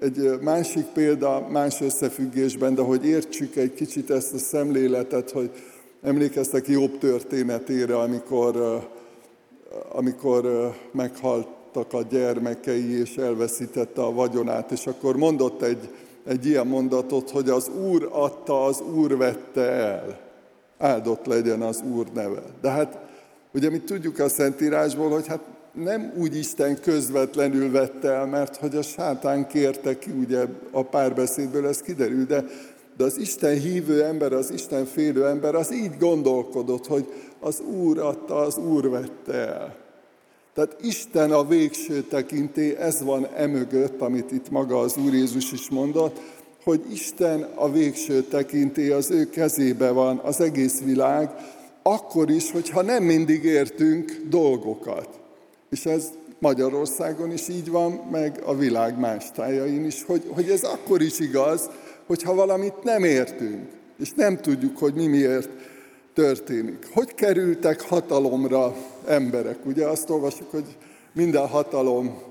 egy 0.01 0.39
másik 0.41 0.85
példa, 0.85 1.47
más 1.51 1.81
összefüggésben, 1.81 2.75
de 2.75 2.83
hogy 2.83 3.07
értsük 3.07 3.57
egy 3.57 3.75
kicsit 3.75 4.11
ezt 4.11 4.35
a 4.35 4.39
szemléletet, 4.39 5.31
hogy 5.31 5.51
emlékeztek 6.03 6.69
Jobb 6.69 6.99
történetére, 6.99 7.99
amikor 7.99 8.57
amikor 9.93 10.73
meghaltak 10.93 11.93
a 11.93 12.03
gyermekei, 12.03 12.99
és 13.01 13.17
elveszítette 13.17 14.03
a 14.03 14.13
vagyonát, 14.13 14.71
és 14.71 14.87
akkor 14.87 15.17
mondott 15.17 15.63
egy, 15.63 15.89
egy 16.27 16.47
ilyen 16.47 16.67
mondatot, 16.67 17.31
hogy 17.31 17.49
az 17.49 17.71
Úr 17.91 18.09
adta, 18.13 18.65
az 18.65 18.81
Úr 18.81 19.17
vette 19.17 19.71
el. 19.71 20.21
Áldott 20.79 21.27
legyen 21.27 21.63
az 21.63 21.83
Úr 21.95 22.07
neve. 22.15 22.43
De 22.61 22.71
hát 22.71 22.99
ugye 23.55 23.71
mi 23.71 23.79
tudjuk 23.79 24.19
a 24.19 24.29
Szentírásból, 24.29 25.09
hogy 25.11 25.27
hát 25.27 25.41
nem 25.73 26.13
úgy 26.17 26.37
Isten 26.37 26.81
közvetlenül 26.81 27.71
vette 27.71 28.09
el, 28.09 28.27
mert 28.27 28.57
hogy 28.57 28.77
a 28.77 28.83
sátán 28.83 29.47
kérte 29.47 29.99
ki, 29.99 30.11
ugye 30.11 30.45
a 30.71 30.83
párbeszédből 30.83 31.67
ez 31.67 31.81
kiderül, 31.81 32.25
de, 32.25 32.45
de 32.97 33.05
az 33.05 33.19
Isten 33.19 33.55
hívő 33.55 34.05
ember, 34.05 34.33
az 34.33 34.51
Isten 34.51 34.85
félő 34.85 35.27
ember, 35.27 35.55
az 35.55 35.73
így 35.73 35.99
gondolkodott, 35.99 36.87
hogy 36.87 37.13
az 37.41 37.61
Úr 37.61 37.99
adta, 37.99 38.37
az 38.37 38.57
Úr 38.57 38.91
vette 38.91 39.33
el. 39.33 39.77
Tehát 40.55 40.77
Isten 40.83 41.33
a 41.33 41.47
végső 41.47 42.03
tekinté, 42.03 42.77
ez 42.77 43.03
van 43.03 43.27
emögött, 43.37 44.01
amit 44.01 44.33
itt 44.33 44.51
maga 44.51 44.79
az 44.79 44.97
Úr 44.97 45.15
Jézus 45.15 45.53
is 45.53 45.71
mondott, 45.71 46.21
hogy 46.65 46.81
Isten 46.91 47.43
a 47.55 47.71
végső 47.71 48.23
tekinté, 48.23 48.91
az 48.91 49.11
ő 49.11 49.29
kezébe 49.29 49.91
van 49.91 50.19
az 50.19 50.41
egész 50.41 50.81
világ, 50.81 51.31
akkor 51.83 52.31
is, 52.31 52.51
hogyha 52.51 52.83
nem 52.83 53.03
mindig 53.03 53.45
értünk 53.45 54.23
dolgokat. 54.29 55.09
És 55.71 55.87
ez 55.87 56.11
Magyarországon 56.39 57.33
is 57.33 57.49
így 57.49 57.71
van, 57.71 57.93
meg 57.93 58.41
a 58.45 58.55
világ 58.55 58.99
más 58.99 59.31
tájain 59.31 59.85
is, 59.85 60.05
hogy, 60.05 60.23
hogy 60.29 60.51
ez 60.51 60.63
akkor 60.63 61.03
is 61.03 61.19
igaz, 61.19 61.71
hogyha 62.07 62.35
valamit 62.35 62.83
nem 62.83 63.05
értünk, 63.05 63.69
és 63.99 64.13
nem 64.13 64.37
tudjuk, 64.37 64.79
hogy 64.79 64.95
mi 64.95 65.07
miért 65.07 65.49
történik. 66.19 66.87
Hogy 66.93 67.15
kerültek 67.15 67.81
hatalomra 67.81 68.75
emberek? 69.07 69.67
Ugye 69.67 69.87
azt 69.87 70.11
olvasjuk, 70.11 70.51
hogy 70.51 70.77
minden 71.13 71.47
hatalom 71.49 72.23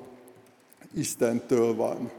Istentől 0.94 1.76
van. 1.76 2.12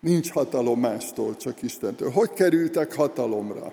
Nincs 0.00 0.30
hatalom 0.30 0.80
mástól, 0.80 1.36
csak 1.36 1.62
Istentől. 1.62 2.10
Hogy 2.10 2.32
kerültek 2.32 2.94
hatalomra? 2.94 3.72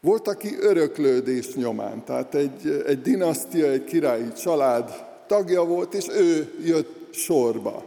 Volt, 0.00 0.28
aki 0.28 0.56
öröklődés 0.60 1.54
nyomán, 1.54 2.04
tehát 2.04 2.34
egy, 2.34 2.82
egy 2.86 3.02
dinasztia, 3.02 3.70
egy 3.70 3.84
királyi 3.84 4.32
család 4.32 5.06
tagja 5.26 5.64
volt, 5.64 5.94
és 5.94 6.06
ő 6.08 6.54
jött 6.64 7.08
sorba. 7.14 7.84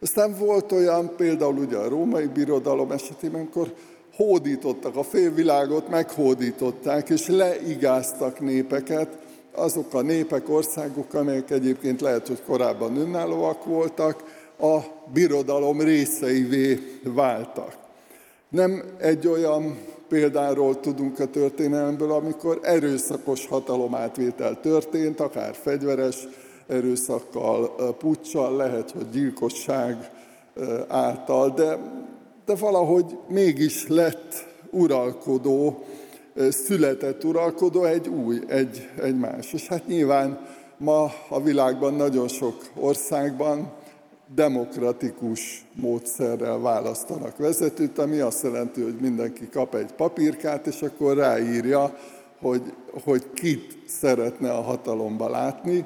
Aztán 0.00 0.38
volt 0.38 0.72
olyan, 0.72 1.16
például 1.16 1.56
ugye 1.56 1.76
a 1.76 1.88
római 1.88 2.26
birodalom 2.26 2.90
esetében, 2.90 3.40
amikor 3.40 3.74
hódítottak, 4.16 4.96
a 4.96 5.02
félvilágot 5.02 5.88
meghódították, 5.88 7.08
és 7.08 7.26
leigáztak 7.26 8.40
népeket, 8.40 9.18
azok 9.54 9.94
a 9.94 10.00
népek, 10.00 10.48
országok, 10.48 11.14
amelyek 11.14 11.50
egyébként 11.50 12.00
lehet, 12.00 12.26
hogy 12.26 12.42
korábban 12.46 12.96
önállóak 12.96 13.64
voltak, 13.64 14.42
a 14.58 14.78
birodalom 15.12 15.80
részeivé 15.80 16.80
váltak. 17.02 17.76
Nem 18.48 18.82
egy 18.98 19.26
olyan 19.26 19.78
példáról 20.08 20.80
tudunk 20.80 21.18
a 21.18 21.26
történelemből, 21.26 22.12
amikor 22.12 22.58
erőszakos 22.62 23.46
hatalomátvétel 23.46 24.60
történt, 24.60 25.20
akár 25.20 25.54
fegyveres 25.54 26.28
erőszakkal, 26.66 27.74
puccsal, 27.98 28.56
lehet, 28.56 28.90
hogy 28.90 29.10
gyilkosság 29.10 30.10
által, 30.88 31.50
de, 31.50 31.78
de 32.46 32.54
valahogy 32.54 33.18
mégis 33.28 33.86
lett 33.88 34.46
uralkodó, 34.70 35.84
született 36.50 37.24
uralkodó 37.24 37.84
egy 37.84 38.08
új, 38.08 38.40
egy, 38.46 38.88
egy 39.02 39.18
más. 39.18 39.52
És 39.52 39.66
hát 39.66 39.86
nyilván 39.86 40.46
ma 40.76 41.12
a 41.28 41.40
világban 41.42 41.94
nagyon 41.94 42.28
sok 42.28 42.54
országban 42.74 43.72
demokratikus 44.34 45.64
módszerrel 45.72 46.58
választanak 46.58 47.36
vezetőt, 47.36 47.98
ami 47.98 48.18
azt 48.18 48.42
jelenti, 48.42 48.82
hogy 48.82 48.96
mindenki 49.00 49.48
kap 49.48 49.74
egy 49.74 49.92
papírkát, 49.92 50.66
és 50.66 50.82
akkor 50.82 51.16
ráírja, 51.16 51.98
hogy, 52.40 52.72
hogy 53.04 53.32
kit 53.34 53.78
szeretne 53.86 54.52
a 54.52 54.62
hatalomba 54.62 55.30
látni. 55.30 55.84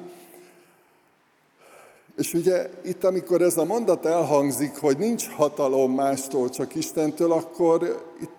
És 2.19 2.33
ugye 2.33 2.69
itt, 2.83 3.03
amikor 3.03 3.41
ez 3.41 3.57
a 3.57 3.65
mondat 3.65 4.05
elhangzik, 4.05 4.77
hogy 4.77 4.97
nincs 4.97 5.27
hatalom 5.29 5.91
mástól, 5.91 6.49
csak 6.49 6.75
Istentől, 6.75 7.31
akkor 7.31 8.05
itt 8.21 8.35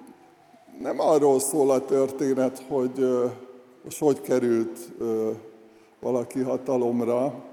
nem 0.81 1.01
arról 1.01 1.41
szól 1.41 1.71
a 1.71 1.85
történet, 1.85 2.65
hogy 2.69 3.09
most 3.85 3.99
hogy 3.99 4.21
került 4.21 4.79
valaki 6.01 6.41
hatalomra, 6.41 7.45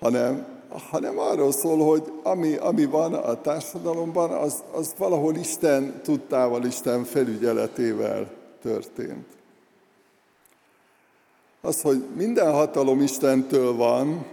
hanem, 0.00 0.46
hanem 0.90 1.18
arról 1.18 1.52
szól, 1.52 1.78
hogy 1.78 2.12
ami, 2.22 2.56
ami 2.56 2.84
van 2.84 3.14
a 3.14 3.40
társadalomban, 3.40 4.30
az, 4.30 4.62
az 4.72 4.94
valahol 4.98 5.34
Isten 5.34 6.00
tudtával, 6.02 6.64
Isten 6.64 7.04
felügyeletével 7.04 8.30
történt. 8.62 9.36
Az, 11.66 11.80
hogy 11.80 12.02
minden 12.16 12.52
hatalom 12.52 13.00
Istentől 13.00 13.74
van, 13.74 14.26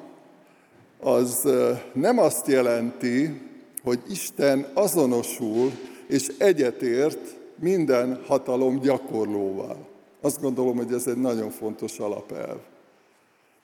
az 0.99 1.49
nem 1.93 2.19
azt 2.19 2.47
jelenti, 2.47 3.41
hogy 3.83 3.99
Isten 4.09 4.67
azonosul 4.73 5.71
és 6.07 6.31
egyetért 6.37 7.35
minden 7.59 8.23
hatalom 8.27 8.79
gyakorlóval. 8.79 9.77
Azt 10.21 10.41
gondolom, 10.41 10.77
hogy 10.77 10.93
ez 10.93 11.07
egy 11.07 11.17
nagyon 11.17 11.49
fontos 11.49 11.99
alapelv. 11.99 12.57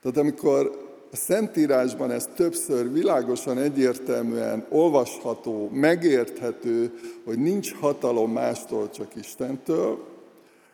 Tehát 0.01 0.17
amikor 0.17 0.88
a 1.11 1.15
Szentírásban 1.15 2.11
ez 2.11 2.29
többször 2.35 2.91
világosan, 2.91 3.57
egyértelműen 3.57 4.65
olvasható, 4.69 5.69
megérthető, 5.73 6.99
hogy 7.25 7.38
nincs 7.38 7.73
hatalom 7.73 8.31
mástól, 8.31 8.89
csak 8.89 9.15
Istentől, 9.15 10.03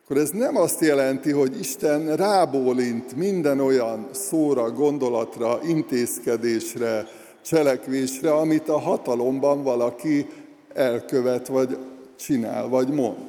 akkor 0.08 0.18
ez 0.18 0.30
nem 0.30 0.56
azt 0.56 0.82
jelenti, 0.82 1.32
hogy 1.32 1.60
Isten 1.60 2.16
rábólint 2.16 3.16
minden 3.16 3.60
olyan 3.60 4.08
szóra, 4.12 4.72
gondolatra, 4.72 5.60
intézkedésre, 5.68 7.08
cselekvésre, 7.42 8.34
amit 8.34 8.70
a 8.70 8.80
hatalomban 8.80 9.64
valaki 9.64 10.28
elkövet, 10.74 11.48
vagy 11.48 11.78
csinál, 12.16 12.68
vagy 12.68 12.88
mond. 12.88 13.28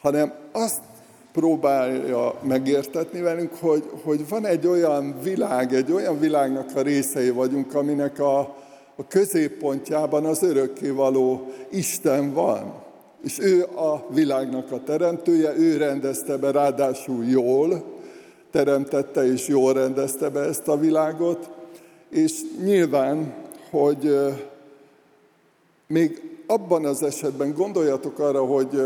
Hanem 0.00 0.32
azt 0.52 0.80
próbálja 1.32 2.34
megértetni 2.42 3.20
velünk, 3.20 3.54
hogy, 3.60 3.90
hogy 4.04 4.28
van 4.28 4.46
egy 4.46 4.66
olyan 4.66 5.20
világ, 5.22 5.74
egy 5.74 5.92
olyan 5.92 6.18
világnak 6.18 6.70
a 6.74 6.82
részei 6.82 7.30
vagyunk, 7.30 7.74
aminek 7.74 8.18
a, 8.18 8.38
a 8.96 9.06
középpontjában 9.08 10.24
az 10.24 10.42
örökkévaló 10.42 11.52
Isten 11.70 12.32
van. 12.32 12.88
És 13.22 13.38
ő 13.38 13.64
a 13.64 14.06
világnak 14.08 14.72
a 14.72 14.82
teremtője, 14.82 15.56
ő 15.56 15.76
rendezte 15.76 16.36
be 16.36 16.50
ráadásul 16.50 17.24
jól, 17.24 17.84
teremtette 18.50 19.32
és 19.32 19.48
jól 19.48 19.72
rendezte 19.72 20.28
be 20.28 20.40
ezt 20.40 20.68
a 20.68 20.78
világot, 20.78 21.50
és 22.08 22.40
nyilván, 22.62 23.34
hogy 23.70 24.18
még 25.86 26.22
abban 26.46 26.84
az 26.84 27.02
esetben 27.02 27.54
gondoljatok 27.54 28.18
arra, 28.18 28.44
hogy 28.44 28.76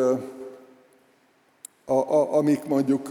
a, 1.85 1.93
a, 1.93 2.35
amik 2.35 2.65
mondjuk 2.65 3.11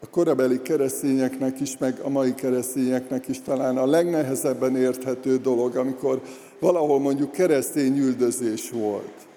a 0.00 0.08
korabeli 0.10 0.62
keresztényeknek 0.62 1.60
is, 1.60 1.78
meg 1.78 2.00
a 2.02 2.08
mai 2.08 2.34
keresztényeknek 2.34 3.28
is 3.28 3.40
talán 3.40 3.76
a 3.76 3.86
legnehezebben 3.86 4.76
érthető 4.76 5.36
dolog, 5.36 5.76
amikor 5.76 6.20
valahol 6.58 7.00
mondjuk 7.00 7.32
keresztény 7.32 7.98
üldözés 7.98 8.70
volt. 8.70 9.27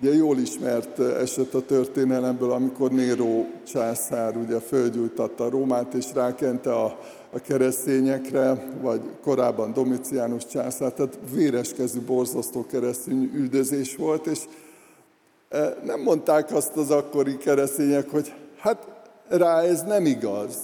Ugye 0.00 0.14
jól 0.14 0.38
ismert 0.38 0.98
eset 0.98 1.54
a 1.54 1.64
történelemből, 1.66 2.50
amikor 2.50 2.90
Néró 2.90 3.46
császár 3.66 4.36
ugye 4.36 4.60
földgyújtatta 4.60 5.50
Rómát, 5.50 5.94
és 5.94 6.06
rákente 6.14 6.74
a, 6.74 6.98
a 7.32 7.40
keresztényekre, 7.40 8.72
vagy 8.80 9.00
korábban 9.22 9.72
Domiciánus 9.72 10.46
császár, 10.46 10.92
tehát 10.92 11.18
véreskezű, 11.32 12.00
borzasztó 12.00 12.66
keresztény 12.66 13.30
üldözés 13.34 13.96
volt, 13.96 14.26
és 14.26 14.38
nem 15.84 16.00
mondták 16.00 16.54
azt 16.54 16.76
az 16.76 16.90
akkori 16.90 17.36
keresztények, 17.36 18.10
hogy 18.10 18.32
hát 18.58 18.86
rá 19.28 19.60
ez 19.60 19.82
nem 19.82 20.06
igaz. 20.06 20.54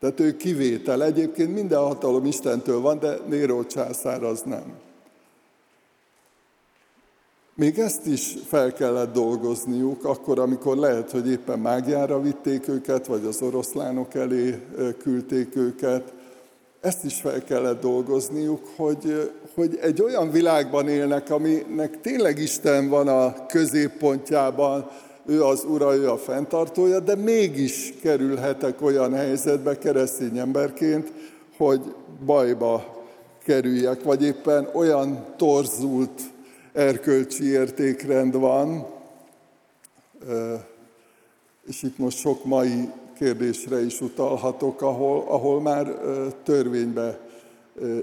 Tehát 0.00 0.20
ő 0.20 0.36
kivétel. 0.36 1.04
Egyébként 1.04 1.54
minden 1.54 1.80
hatalom 1.80 2.24
Istentől 2.24 2.80
van, 2.80 2.98
de 2.98 3.18
Néró 3.28 3.64
császár 3.64 4.22
az 4.22 4.42
nem. 4.42 4.85
Még 7.56 7.78
ezt 7.78 8.06
is 8.06 8.34
fel 8.46 8.72
kellett 8.72 9.12
dolgozniuk, 9.12 10.04
akkor, 10.04 10.38
amikor 10.38 10.76
lehet, 10.76 11.10
hogy 11.10 11.30
éppen 11.30 11.58
mágiára 11.58 12.20
vitték 12.20 12.68
őket, 12.68 13.06
vagy 13.06 13.24
az 13.24 13.42
oroszlánok 13.42 14.14
elé 14.14 14.62
küldték 14.98 15.56
őket, 15.56 16.12
ezt 16.80 17.04
is 17.04 17.14
fel 17.14 17.44
kellett 17.44 17.80
dolgozniuk, 17.80 18.60
hogy, 18.76 19.32
hogy 19.54 19.78
egy 19.82 20.02
olyan 20.02 20.30
világban 20.30 20.88
élnek, 20.88 21.30
aminek 21.30 22.00
tényleg 22.00 22.38
Isten 22.38 22.88
van 22.88 23.08
a 23.08 23.46
középpontjában, 23.46 24.90
ő 25.26 25.44
az 25.44 25.64
ura, 25.64 25.94
ő 25.94 26.10
a 26.10 26.18
fenntartója, 26.18 27.00
de 27.00 27.14
mégis 27.14 27.94
kerülhetek 28.02 28.82
olyan 28.82 29.14
helyzetbe 29.14 29.78
keresztény 29.78 30.38
emberként, 30.38 31.12
hogy 31.56 31.80
bajba 32.24 33.04
kerüljek, 33.44 34.02
vagy 34.02 34.24
éppen 34.24 34.68
olyan 34.72 35.24
torzult 35.36 36.34
erkölcsi 36.76 37.44
értékrend 37.44 38.36
van, 38.36 38.86
és 41.66 41.82
itt 41.82 41.98
most 41.98 42.18
sok 42.18 42.44
mai 42.44 42.90
kérdésre 43.18 43.80
is 43.80 44.00
utalhatok, 44.00 44.82
ahol, 44.82 45.24
ahol 45.28 45.60
már 45.60 45.86
törvénybe 46.42 47.20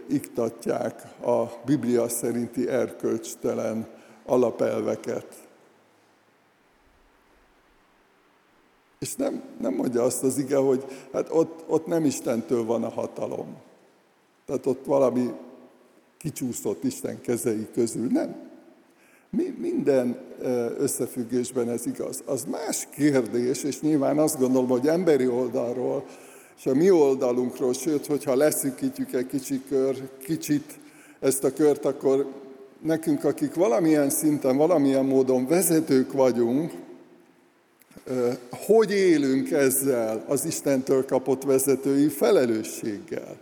iktatják 0.07 1.03
a 1.25 1.43
Biblia 1.65 2.09
szerinti 2.09 2.69
erkölcstelen 2.69 3.87
alapelveket. 4.25 5.47
És 8.99 9.15
nem, 9.15 9.43
nem 9.59 9.73
mondja 9.73 10.03
azt 10.03 10.23
az 10.23 10.37
ige, 10.37 10.57
hogy 10.57 10.85
hát 11.13 11.27
ott, 11.31 11.63
ott 11.67 11.85
nem 11.85 12.05
Istentől 12.05 12.65
van 12.65 12.83
a 12.83 12.89
hatalom. 12.89 13.55
Tehát 14.45 14.65
ott 14.65 14.85
valami 14.85 15.31
kicsúszott 16.17 16.83
Isten 16.83 17.21
kezei 17.21 17.67
közül. 17.73 18.07
Nem. 18.11 18.51
Mi, 19.37 19.53
minden 19.57 20.17
összefüggésben 20.77 21.69
ez 21.69 21.85
igaz. 21.85 22.21
Az 22.25 22.43
más 22.43 22.87
kérdés, 22.95 23.63
és 23.63 23.81
nyilván 23.81 24.17
azt 24.17 24.39
gondolom, 24.39 24.67
hogy 24.67 24.87
emberi 24.87 25.27
oldalról, 25.27 26.05
és 26.57 26.65
a 26.65 26.73
mi 26.73 26.91
oldalunkról, 26.91 27.73
sőt, 27.73 28.05
hogyha 28.05 28.35
leszűkítjük 28.35 29.13
egy 29.13 29.27
kicsi 29.27 29.61
kör, 29.67 30.09
kicsit 30.23 30.79
ezt 31.19 31.43
a 31.43 31.53
kört, 31.53 31.85
akkor 31.85 32.27
nekünk, 32.81 33.23
akik 33.23 33.53
valamilyen 33.53 34.09
szinten, 34.09 34.57
valamilyen 34.57 35.05
módon 35.05 35.47
vezetők 35.47 36.11
vagyunk, 36.11 36.71
hogy 38.49 38.91
élünk 38.91 39.51
ezzel 39.51 40.25
az 40.27 40.45
Istentől 40.45 41.05
kapott 41.05 41.43
vezetői 41.43 42.07
felelősséggel? 42.07 43.37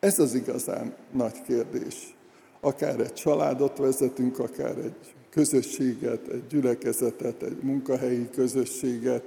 Ez 0.00 0.18
az 0.18 0.34
igazán 0.34 0.94
nagy 1.12 1.42
kérdés 1.42 2.13
akár 2.64 3.00
egy 3.00 3.12
családot 3.12 3.78
vezetünk, 3.78 4.38
akár 4.38 4.78
egy 4.78 5.14
közösséget, 5.30 6.28
egy 6.28 6.46
gyülekezetet, 6.48 7.42
egy 7.42 7.58
munkahelyi 7.62 8.30
közösséget, 8.30 9.22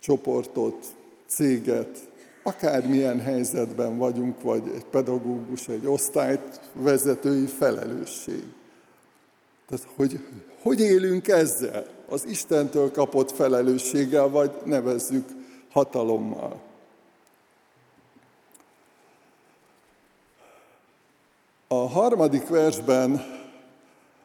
csoportot, 0.00 0.86
céget, 1.26 2.08
akármilyen 2.42 3.20
helyzetben 3.20 3.98
vagyunk, 3.98 4.42
vagy 4.42 4.62
egy 4.74 4.84
pedagógus, 4.84 5.68
egy 5.68 5.86
osztályt 5.86 6.60
vezetői 6.72 7.46
felelősség. 7.46 8.42
Tehát, 9.68 9.86
hogy 9.96 10.20
hogy 10.62 10.80
élünk 10.80 11.28
ezzel, 11.28 11.86
az 12.08 12.26
Istentől 12.26 12.90
kapott 12.90 13.30
felelősséggel, 13.30 14.28
vagy 14.28 14.50
nevezzük 14.64 15.24
hatalommal. 15.70 16.60
A 21.74 21.88
harmadik 21.88 22.48
versben 22.48 23.24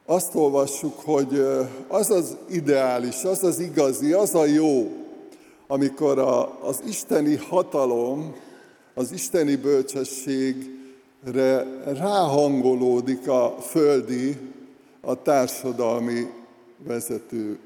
azt 0.06 0.36
olvassuk, 0.36 1.00
hogy 1.00 1.46
az 1.88 2.10
az 2.10 2.38
ideális, 2.50 3.24
az 3.24 3.44
az 3.44 3.60
igazi, 3.60 4.14
az 4.14 4.36
a 4.36 4.46
jó, 4.46 4.92
amikor 5.68 6.20
a, 6.20 6.66
az 6.68 6.82
isteni 6.88 7.36
hatalom, 7.36 8.36
az 8.94 9.12
isteni 9.12 9.56
bölcsességre 9.56 11.66
ráhangolódik 11.86 13.28
a 13.28 13.58
földi, 13.62 14.38
a 15.02 15.22
társadalmi 15.22 16.28
vezetők. 16.78 17.60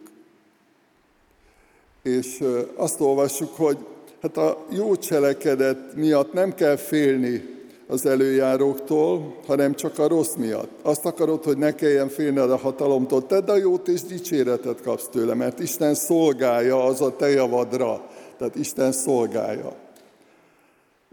És 2.04 2.44
azt 2.76 3.02
olvassuk, 3.02 3.56
hogy 3.56 3.78
hát 4.22 4.38
a 4.38 4.66
jó 4.70 4.96
cselekedet 4.96 5.96
miatt 5.96 6.34
nem 6.34 6.54
kell 6.54 6.76
félni 6.76 7.53
az 7.94 8.06
előjáróktól, 8.06 9.36
hanem 9.46 9.76
csak 9.76 10.00
a 10.00 10.08
rossz 10.08 10.34
miatt. 10.34 10.70
Azt 10.82 11.06
akarod, 11.06 11.44
hogy 11.44 11.58
ne 11.58 11.76
kelljen 11.76 12.10
félned 12.10 12.52
a 12.52 12.58
hatalomtól, 12.58 13.26
tedd 13.26 13.50
a 13.50 13.56
jót 13.56 13.88
és 13.88 14.02
dicséretet 14.02 14.82
kapsz 14.82 15.08
tőle, 15.08 15.34
mert 15.34 15.60
Isten 15.60 15.94
szolgálja 15.94 16.84
az 16.84 17.02
a 17.02 17.16
te 17.16 17.30
javadra. 17.30 18.10
Tehát 18.38 18.56
Isten 18.56 18.92
szolgálja. 18.92 19.76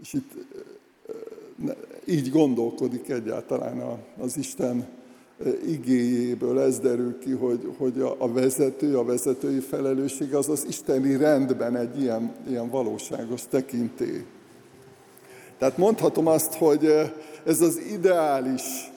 És 0.01 0.13
itt 0.13 0.31
így 2.05 2.29
gondolkodik 2.29 3.09
egyáltalán 3.09 4.03
az 4.19 4.37
Isten 4.37 4.87
igéjéből 5.65 6.59
ez 6.59 6.79
derül 6.79 7.19
ki, 7.19 7.31
hogy, 7.31 7.73
hogy 7.77 8.01
a 8.17 8.31
vezető, 8.31 8.97
a 8.97 9.03
vezetői 9.03 9.59
felelősség 9.59 10.35
az 10.35 10.49
az 10.49 10.65
isteni 10.67 11.17
rendben 11.17 11.75
egy 11.75 12.01
ilyen, 12.01 12.33
ilyen 12.47 12.69
valóságos 12.69 13.41
tekintély. 13.49 14.25
Tehát 15.61 15.77
mondhatom 15.77 16.27
azt, 16.27 16.53
hogy 16.53 17.11
ez 17.45 17.61
az 17.61 17.79
ideális, 17.91 18.91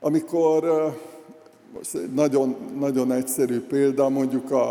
amikor, 0.00 0.64
most 1.74 1.98
nagyon, 2.14 2.56
nagyon 2.78 3.12
egyszerű 3.12 3.60
példa, 3.60 4.08
mondjuk 4.08 4.50
a, 4.50 4.68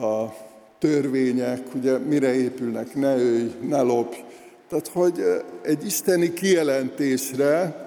a 0.00 0.34
törvények, 0.78 1.74
ugye 1.74 1.98
mire 1.98 2.34
épülnek, 2.34 2.94
ne 2.94 3.16
ölj, 3.16 3.52
ne 3.68 3.80
lopj. 3.80 4.16
Tehát, 4.68 4.88
hogy 4.88 5.22
egy 5.62 5.84
isteni 5.86 6.32
kijelentésre, 6.32 7.86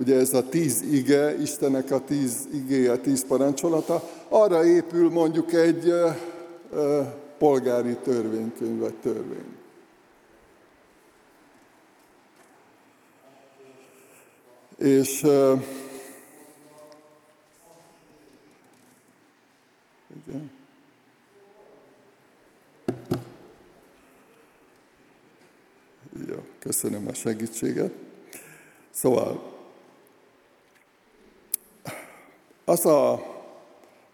ugye 0.00 0.16
ez 0.16 0.34
a 0.34 0.48
tíz 0.48 0.82
ige, 0.92 1.40
Istennek 1.40 1.90
a 1.90 2.04
tíz 2.04 2.48
igéje, 2.54 2.96
tíz 2.96 3.26
parancsolata, 3.26 4.08
arra 4.28 4.64
épül 4.64 5.10
mondjuk 5.10 5.52
egy 5.52 5.92
polgári 7.38 7.96
törvénykönyv 8.02 8.78
vagy 8.80 8.94
törvény. 9.02 9.60
És 14.82 15.22
igen. 20.26 20.50
Ja, 26.28 26.44
köszönöm 26.58 27.08
a 27.08 27.14
segítséget. 27.14 27.92
Szóval, 28.90 29.52
az 32.64 32.86
a 32.86 33.22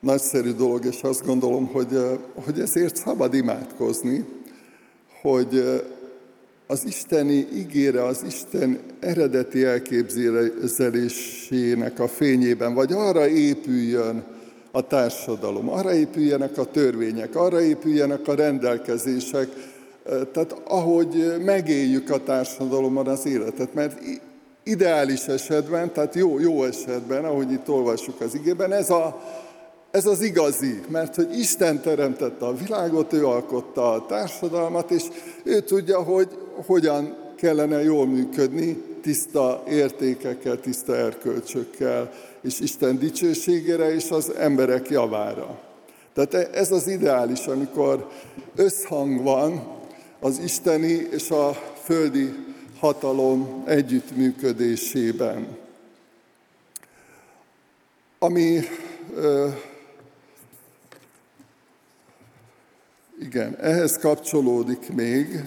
nagyszerű 0.00 0.52
dolog, 0.52 0.84
és 0.84 1.02
azt 1.02 1.24
gondolom, 1.24 1.66
hogy, 1.66 1.98
hogy 2.44 2.60
ezért 2.60 2.96
szabad 2.96 3.34
imádkozni, 3.34 4.24
hogy 5.20 5.82
az 6.70 6.84
isteni 6.86 7.46
ígére, 7.54 8.04
az 8.04 8.22
Isten 8.26 8.78
eredeti 9.00 9.64
elképzelésének 9.64 12.00
a 12.00 12.08
fényében, 12.08 12.74
vagy 12.74 12.92
arra 12.92 13.28
épüljön 13.28 14.24
a 14.70 14.86
társadalom, 14.86 15.68
arra 15.68 15.94
épüljenek 15.94 16.58
a 16.58 16.70
törvények, 16.70 17.36
arra 17.36 17.60
épüljenek 17.60 18.28
a 18.28 18.34
rendelkezések, 18.34 19.48
tehát 20.32 20.54
ahogy 20.64 21.34
megéljük 21.44 22.10
a 22.10 22.22
társadalomban 22.22 23.06
az 23.06 23.26
életet, 23.26 23.74
mert 23.74 24.00
ideális 24.62 25.26
esetben, 25.26 25.92
tehát 25.92 26.14
jó, 26.14 26.38
jó 26.38 26.64
esetben, 26.64 27.24
ahogy 27.24 27.52
itt 27.52 27.68
olvassuk 27.68 28.20
az 28.20 28.34
igében, 28.34 28.72
ez 28.72 28.90
a, 28.90 29.22
ez 29.90 30.06
az 30.06 30.22
igazi, 30.22 30.80
mert 30.88 31.14
hogy 31.14 31.38
Isten 31.38 31.80
teremtette 31.80 32.46
a 32.46 32.54
világot, 32.54 33.12
ő 33.12 33.26
alkotta 33.26 33.92
a 33.92 34.06
társadalmat, 34.06 34.90
és 34.90 35.02
ő 35.42 35.60
tudja, 35.60 36.02
hogy 36.02 36.28
hogyan 36.66 37.16
kellene 37.36 37.82
jól 37.82 38.06
működni, 38.06 38.82
tiszta 39.02 39.62
értékekkel, 39.68 40.60
tiszta 40.60 40.96
erkölcsökkel, 40.96 42.10
és 42.40 42.60
Isten 42.60 42.98
dicsőségére 42.98 43.94
és 43.94 44.10
az 44.10 44.32
emberek 44.34 44.88
javára. 44.88 45.60
Tehát 46.14 46.34
e- 46.34 46.58
ez 46.58 46.72
az 46.72 46.86
ideális, 46.86 47.46
amikor 47.46 48.08
összhang 48.56 49.22
van 49.22 49.76
az 50.20 50.38
isteni 50.38 51.08
és 51.10 51.30
a 51.30 51.52
földi 51.82 52.34
hatalom 52.78 53.62
együttműködésében. 53.66 55.56
Ami 58.18 58.60
igen, 63.20 63.56
ehhez 63.56 63.96
kapcsolódik 63.96 64.92
még, 64.92 65.42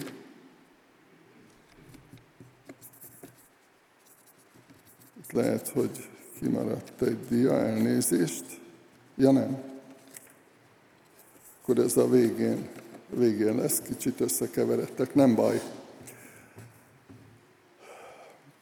lehet, 5.32 5.68
hogy 5.68 6.08
kimaradt 6.38 7.02
egy 7.02 7.18
dia, 7.28 7.58
elnézést. 7.58 8.44
Ja 9.16 9.30
nem. 9.30 9.62
Akkor 11.62 11.78
ez 11.78 11.96
a 11.96 12.08
végén, 12.08 12.68
végén 13.08 13.56
lesz, 13.56 13.80
kicsit 13.80 14.20
összekeveredtek, 14.20 15.14
nem 15.14 15.34
baj. 15.34 15.60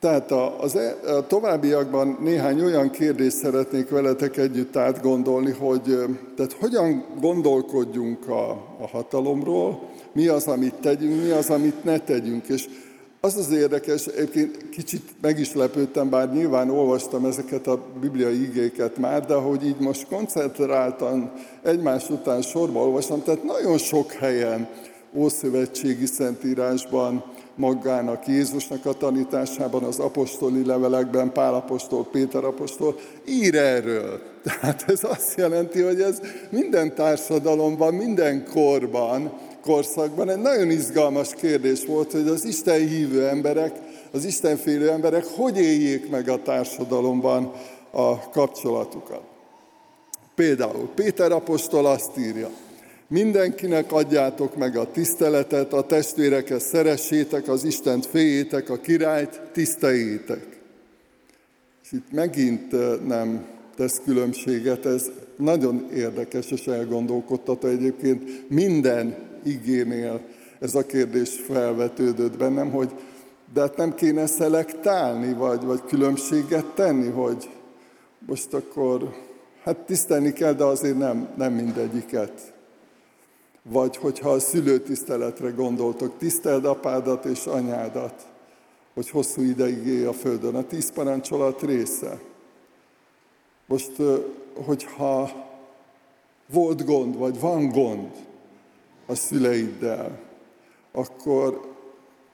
Tehát 0.01 0.31
a, 0.31 0.61
az, 0.61 0.77
e, 0.77 0.97
a 1.17 1.27
továbbiakban 1.27 2.19
néhány 2.21 2.61
olyan 2.61 2.91
kérdést 2.91 3.37
szeretnék 3.37 3.89
veletek 3.89 4.37
együtt 4.37 4.77
átgondolni, 4.77 5.51
hogy 5.51 5.99
tehát 6.37 6.53
hogyan 6.61 7.05
gondolkodjunk 7.21 8.29
a, 8.29 8.51
a 8.81 8.89
hatalomról, 8.93 9.83
mi 10.13 10.27
az, 10.27 10.47
amit 10.47 10.75
tegyünk, 10.75 11.23
mi 11.23 11.31
az, 11.31 11.51
amit 11.51 11.85
ne 11.85 11.99
tegyünk. 11.99 12.49
És 12.49 12.69
az 13.21 13.37
az 13.37 13.51
érdekes, 13.51 14.07
egyébként 14.07 14.69
kicsit 14.69 15.03
meg 15.21 15.39
is 15.39 15.55
lepődtem, 15.55 16.11
bár 16.11 16.33
nyilván 16.33 16.71
olvastam 16.71 17.25
ezeket 17.25 17.67
a 17.67 17.83
bibliai 18.01 18.43
igéket 18.43 18.97
már, 18.97 19.27
de 19.27 19.35
hogy 19.35 19.67
így 19.67 19.79
most 19.79 20.07
koncentráltan 20.07 21.33
egymás 21.63 22.11
után 22.11 22.43
sorba 22.43 22.81
olvastam, 22.81 23.23
tehát 23.23 23.45
nagyon 23.45 23.79
sok 23.79 24.13
helyen, 24.13 24.69
Ószövetségi 25.15 26.07
Szentírásban, 26.07 27.25
magának 27.55 28.27
Jézusnak 28.27 28.87
a 28.87 28.93
tanításában, 28.93 29.83
az 29.83 29.99
apostoli 29.99 30.65
levelekben, 30.65 31.33
Pál 31.33 31.55
apostol, 31.55 32.07
Péter 32.07 32.45
apostol 32.45 32.99
ír 33.29 33.55
erről. 33.55 34.21
Tehát 34.45 34.85
ez 34.87 35.05
azt 35.05 35.37
jelenti, 35.37 35.81
hogy 35.81 36.01
ez 36.01 36.21
minden 36.51 36.95
társadalomban, 36.95 37.95
minden 37.95 38.45
korban, 38.45 39.33
korszakban 39.63 40.31
egy 40.31 40.39
nagyon 40.39 40.71
izgalmas 40.71 41.35
kérdés 41.35 41.85
volt, 41.85 42.13
hogy 42.13 42.29
az 42.29 42.45
Isten 42.45 42.89
hívő 42.89 43.29
emberek, 43.29 43.79
az 44.13 44.25
Isten 44.25 44.57
félő 44.57 44.91
emberek 44.91 45.25
hogy 45.37 45.59
éljék 45.59 46.11
meg 46.11 46.29
a 46.29 46.43
társadalomban 46.43 47.53
a 47.91 48.31
kapcsolatukat. 48.31 49.23
Például 50.35 50.89
Péter 50.95 51.33
apostol 51.33 51.87
azt 51.87 52.19
írja, 52.19 52.51
Mindenkinek 53.11 53.92
adjátok 53.92 54.57
meg 54.57 54.77
a 54.77 54.90
tiszteletet, 54.90 55.73
a 55.73 55.87
testvéreket 55.87 56.61
szeressétek, 56.61 57.49
az 57.49 57.64
Istent 57.64 58.07
féljétek, 58.07 58.70
a 58.70 58.77
királyt 58.77 59.40
tiszteljétek. 59.53 60.46
És 61.83 61.92
itt 61.92 62.12
megint 62.12 62.70
nem 63.07 63.46
tesz 63.77 64.01
különbséget, 64.05 64.87
ez 64.87 65.11
nagyon 65.37 65.88
érdekes 65.94 66.51
és 66.51 66.66
elgondolkodtató 66.66 67.68
egyébként 67.68 68.51
minden 68.51 69.16
igénél 69.44 70.20
ez 70.61 70.75
a 70.75 70.87
kérdés 70.87 71.31
felvetődött 71.46 72.38
bennem, 72.38 72.70
hogy 72.70 72.90
de 73.53 73.61
hát 73.61 73.77
nem 73.77 73.94
kéne 73.94 74.27
szelektálni, 74.27 75.33
vagy, 75.33 75.64
vagy 75.64 75.85
különbséget 75.85 76.66
tenni, 76.75 77.09
hogy 77.09 77.51
most 78.27 78.55
akkor, 78.55 79.14
hát 79.62 79.77
tisztelni 79.77 80.33
kell, 80.33 80.53
de 80.53 80.64
azért 80.64 80.99
nem, 80.99 81.29
nem 81.37 81.53
mindegyiket. 81.53 82.59
Vagy 83.62 83.96
hogyha 83.96 84.31
a 84.31 84.38
szülőtiszteletre 84.38 85.51
gondoltok, 85.51 86.18
tiszteld 86.18 86.64
apádat 86.64 87.25
és 87.25 87.46
anyádat, 87.46 88.27
hogy 88.94 89.11
hosszú 89.11 89.42
ideig 89.42 89.87
élj 89.87 90.05
a 90.05 90.12
földön. 90.12 90.55
A 90.55 90.66
tíz 90.66 90.92
parancsolat 90.92 91.62
része. 91.62 92.20
Most, 93.66 93.92
hogyha 94.55 95.31
volt 96.53 96.85
gond, 96.85 97.16
vagy 97.16 97.40
van 97.40 97.68
gond 97.68 98.11
a 99.07 99.14
szüleiddel, 99.14 100.18
akkor, 100.92 101.75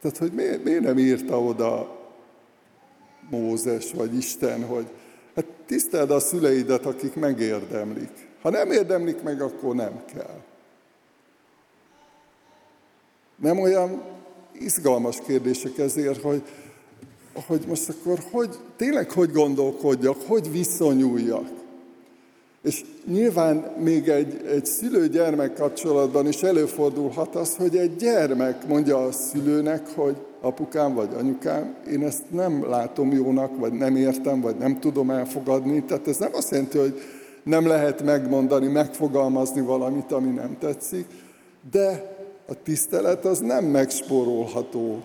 tehát 0.00 0.16
hogy 0.16 0.32
miért, 0.32 0.64
miért 0.64 0.82
nem 0.82 0.98
írta 0.98 1.42
oda 1.42 1.94
Mózes 3.30 3.92
vagy 3.92 4.16
Isten, 4.16 4.66
hogy 4.66 4.90
Hát 5.36 5.46
tiszteld 5.66 6.10
a 6.10 6.20
szüleidet, 6.20 6.86
akik 6.86 7.14
megérdemlik. 7.14 8.28
Ha 8.42 8.50
nem 8.50 8.70
érdemlik 8.70 9.22
meg, 9.22 9.40
akkor 9.40 9.74
nem 9.74 10.04
kell. 10.14 10.40
Nem 13.36 13.58
olyan 13.58 14.02
izgalmas 14.52 15.18
kérdések 15.26 15.78
ezért, 15.78 16.22
hogy, 16.22 16.42
hogy 17.46 17.64
most 17.68 17.88
akkor 17.88 18.18
hogy, 18.30 18.58
tényleg 18.76 19.10
hogy 19.10 19.32
gondolkodjak, 19.32 20.16
hogy 20.26 20.50
viszonyuljak. 20.50 21.46
És 22.62 22.84
nyilván 23.06 23.56
még 23.78 24.08
egy, 24.08 24.40
egy 24.46 24.66
szülő-gyermek 24.66 25.54
kapcsolatban 25.54 26.28
is 26.28 26.42
előfordulhat 26.42 27.34
az, 27.34 27.56
hogy 27.56 27.76
egy 27.76 27.96
gyermek 27.96 28.66
mondja 28.66 29.04
a 29.04 29.12
szülőnek, 29.12 29.88
hogy 29.94 30.16
apukám 30.40 30.94
vagy 30.94 31.08
anyukám, 31.18 31.74
én 31.90 32.02
ezt 32.04 32.22
nem 32.30 32.68
látom 32.68 33.12
jónak, 33.12 33.58
vagy 33.58 33.72
nem 33.72 33.96
értem, 33.96 34.40
vagy 34.40 34.56
nem 34.56 34.80
tudom 34.80 35.10
elfogadni. 35.10 35.82
Tehát 35.82 36.08
ez 36.08 36.16
nem 36.16 36.30
azt 36.34 36.50
jelenti, 36.50 36.78
hogy 36.78 37.00
nem 37.42 37.66
lehet 37.66 38.02
megmondani, 38.04 38.66
megfogalmazni 38.66 39.60
valamit, 39.60 40.12
ami 40.12 40.28
nem 40.30 40.56
tetszik, 40.58 41.06
de 41.70 42.15
a 42.46 42.62
tisztelet 42.62 43.24
az 43.24 43.38
nem 43.38 43.64
megspórolható, 43.64 45.04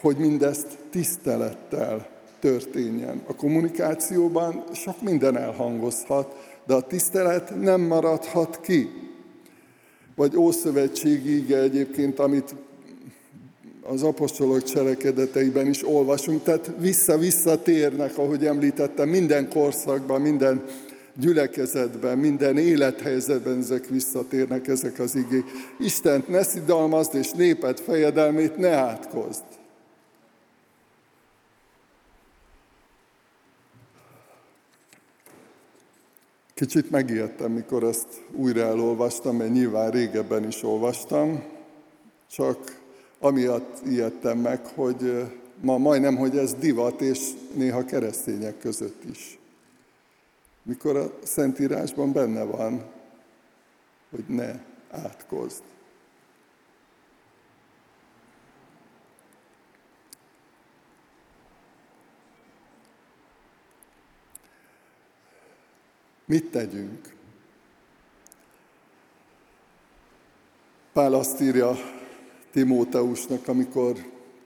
hogy 0.00 0.16
mindezt 0.16 0.66
tisztelettel 0.90 2.08
történjen. 2.40 3.22
A 3.26 3.34
kommunikációban 3.34 4.64
sok 4.72 5.02
minden 5.02 5.36
elhangozhat, 5.36 6.34
de 6.66 6.74
a 6.74 6.80
tisztelet 6.80 7.60
nem 7.60 7.80
maradhat 7.80 8.60
ki. 8.60 8.88
Vagy 10.16 10.36
Ószövetségi 10.36 11.36
ige 11.36 11.58
egyébként, 11.58 12.18
amit 12.18 12.54
az 13.82 14.02
apostolok 14.02 14.62
cselekedeteiben 14.62 15.66
is 15.66 15.86
olvasunk, 15.86 16.42
tehát 16.42 16.72
vissza-vissza 16.78 17.62
térnek, 17.62 18.18
ahogy 18.18 18.46
említettem, 18.46 19.08
minden 19.08 19.48
korszakban, 19.48 20.20
minden 20.20 20.64
gyülekezetben, 21.16 22.18
minden 22.18 22.58
élethelyzetben 22.58 23.58
ezek 23.58 23.86
visszatérnek, 23.86 24.68
ezek 24.68 24.98
az 24.98 25.14
igék. 25.14 25.44
Istent 25.78 26.28
ne 26.28 26.42
szidalmazd, 26.42 27.14
és 27.14 27.30
néped 27.30 27.78
fejedelmét 27.78 28.56
ne 28.56 28.70
átkozd. 28.70 29.42
Kicsit 36.54 36.90
megijedtem, 36.90 37.52
mikor 37.52 37.84
ezt 37.84 38.08
újra 38.32 38.60
elolvastam, 38.60 39.36
mert 39.36 39.52
nyilván 39.52 39.90
régebben 39.90 40.46
is 40.46 40.62
olvastam, 40.62 41.42
csak 42.30 42.80
amiatt 43.18 43.86
ijedtem 43.86 44.38
meg, 44.38 44.66
hogy 44.66 45.24
ma 45.60 45.78
majdnem, 45.78 46.16
hogy 46.16 46.36
ez 46.36 46.54
divat, 46.54 47.00
és 47.00 47.18
néha 47.54 47.84
keresztények 47.84 48.58
között 48.58 49.02
is. 49.10 49.38
Mikor 50.62 50.96
a 50.96 51.12
Szentírásban 51.22 52.12
benne 52.12 52.42
van, 52.42 52.90
hogy 54.10 54.24
ne 54.26 54.64
átkozd. 54.90 55.62
Mit 66.24 66.50
tegyünk? 66.50 67.14
Pál 70.92 71.14
azt 71.14 71.40
írja 71.40 71.76
Timóteusnak, 72.50 73.48
amikor 73.48 73.96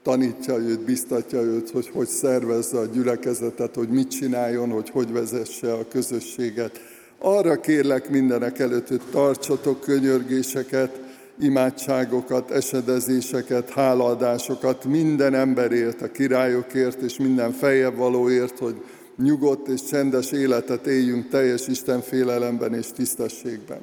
tanítja 0.07 0.57
őt, 0.57 0.79
biztatja 0.79 1.41
őt, 1.41 1.69
hogy 1.69 1.89
hogy 1.93 2.07
szervezze 2.07 2.77
a 2.77 2.85
gyülekezetet, 2.85 3.75
hogy 3.75 3.89
mit 3.89 4.09
csináljon, 4.09 4.69
hogy 4.69 4.89
hogy 4.89 5.11
vezesse 5.11 5.73
a 5.73 5.87
közösséget. 5.87 6.81
Arra 7.17 7.59
kérlek 7.59 8.09
mindenek 8.09 8.59
előtt, 8.59 8.87
hogy 8.87 9.01
tartsatok 9.11 9.81
könyörgéseket, 9.81 10.99
imádságokat, 11.39 12.51
esedezéseket, 12.51 13.69
hálaadásokat 13.69 14.85
minden 14.85 15.33
emberért, 15.33 16.01
a 16.01 16.11
királyokért 16.11 17.01
és 17.01 17.17
minden 17.17 17.51
feljebb 17.51 17.95
valóért, 17.95 18.59
hogy 18.59 18.75
nyugodt 19.17 19.67
és 19.67 19.83
csendes 19.83 20.31
életet 20.31 20.87
éljünk 20.87 21.29
teljes 21.29 21.67
Isten 21.67 22.01
félelemben 22.01 22.73
és 22.73 22.91
tisztességben. 22.91 23.81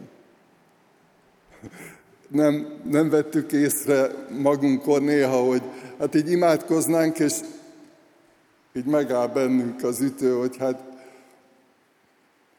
Nem, 2.34 2.80
nem 2.84 3.10
vettük 3.10 3.52
észre 3.52 4.10
magunkon 4.42 5.02
néha, 5.02 5.36
hogy 5.36 5.62
hát 5.98 6.14
így 6.14 6.30
imádkoznánk, 6.30 7.18
és 7.18 7.34
így 8.72 8.84
megáll 8.84 9.26
bennünk 9.26 9.82
az 9.82 10.00
ütő, 10.00 10.34
hogy 10.34 10.56
hát, 10.56 10.80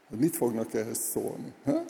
hát 0.10 0.20
mit 0.20 0.36
fognak 0.36 0.74
ehhez 0.74 1.00
szólni? 1.12 1.54
Ha? 1.66 1.84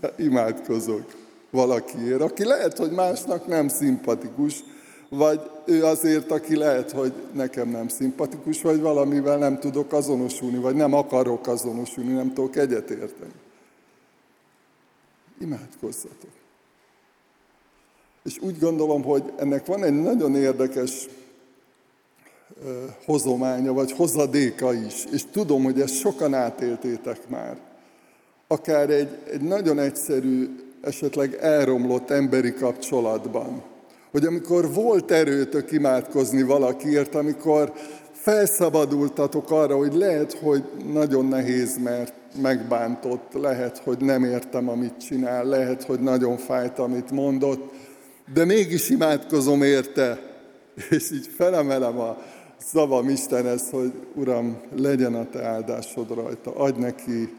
De 0.00 0.14
imádkozok 0.16 1.14
valakiért, 1.50 2.20
aki 2.20 2.44
lehet, 2.44 2.78
hogy 2.78 2.90
másnak 2.90 3.46
nem 3.46 3.68
szimpatikus, 3.68 4.64
vagy 5.08 5.40
ő 5.64 5.84
azért, 5.84 6.30
aki 6.30 6.56
lehet, 6.56 6.90
hogy 6.90 7.12
nekem 7.32 7.68
nem 7.68 7.88
szimpatikus, 7.88 8.62
vagy 8.62 8.80
valamivel 8.80 9.38
nem 9.38 9.58
tudok 9.58 9.92
azonosulni, 9.92 10.58
vagy 10.58 10.74
nem 10.74 10.94
akarok 10.94 11.46
azonosulni, 11.46 12.12
nem 12.12 12.32
tudok 12.32 12.56
egyetérteni. 12.56 13.32
Imádkozzatok. 15.40 16.41
És 18.24 18.38
úgy 18.40 18.58
gondolom, 18.58 19.02
hogy 19.02 19.32
ennek 19.36 19.66
van 19.66 19.84
egy 19.84 20.02
nagyon 20.02 20.34
érdekes 20.34 21.08
hozománya, 23.04 23.72
vagy 23.72 23.92
hozadéka 23.92 24.74
is, 24.74 25.04
és 25.12 25.24
tudom, 25.30 25.62
hogy 25.62 25.80
ezt 25.80 25.94
sokan 25.94 26.34
átéltétek 26.34 27.28
már. 27.28 27.56
Akár 28.46 28.90
egy, 28.90 29.18
egy 29.32 29.40
nagyon 29.40 29.78
egyszerű, 29.78 30.56
esetleg 30.80 31.34
elromlott 31.40 32.10
emberi 32.10 32.52
kapcsolatban, 32.52 33.62
hogy 34.10 34.24
amikor 34.24 34.72
volt 34.72 35.10
erőtök 35.10 35.72
imádkozni 35.72 36.42
valakiért, 36.42 37.14
amikor 37.14 37.72
felszabadultatok 38.12 39.50
arra, 39.50 39.76
hogy 39.76 39.94
lehet, 39.94 40.32
hogy 40.32 40.64
nagyon 40.92 41.26
nehéz, 41.26 41.78
mert 41.78 42.14
megbántott, 42.42 43.32
lehet, 43.32 43.78
hogy 43.78 43.98
nem 43.98 44.24
értem, 44.24 44.68
amit 44.68 45.06
csinál, 45.06 45.44
lehet, 45.44 45.82
hogy 45.82 46.00
nagyon 46.00 46.36
fájt, 46.36 46.78
amit 46.78 47.10
mondott, 47.10 47.72
de 48.34 48.44
mégis 48.44 48.88
imádkozom 48.88 49.62
érte, 49.62 50.20
és 50.90 51.10
így 51.10 51.28
felemelem 51.36 51.98
a 51.98 52.22
szavam 52.56 53.08
Istenhez, 53.08 53.70
hogy 53.70 53.92
Uram, 54.14 54.60
legyen 54.76 55.14
a 55.14 55.28
Te 55.30 55.44
áldásod 55.44 56.14
rajta, 56.14 56.54
adj 56.56 56.80
neki 56.80 57.34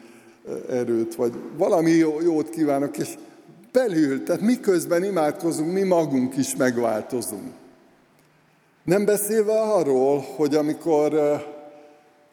erőt, 0.69 1.15
vagy 1.15 1.33
valami 1.57 1.91
jót 2.23 2.49
kívánok, 2.49 2.97
és 2.97 3.09
belül, 3.71 4.23
tehát 4.23 4.41
miközben 4.41 5.03
imádkozunk, 5.03 5.71
mi 5.71 5.83
magunk 5.83 6.37
is 6.37 6.55
megváltozunk. 6.55 7.51
Nem 8.83 9.05
beszélve 9.05 9.61
arról, 9.61 10.25
hogy 10.35 10.55
amikor 10.55 11.41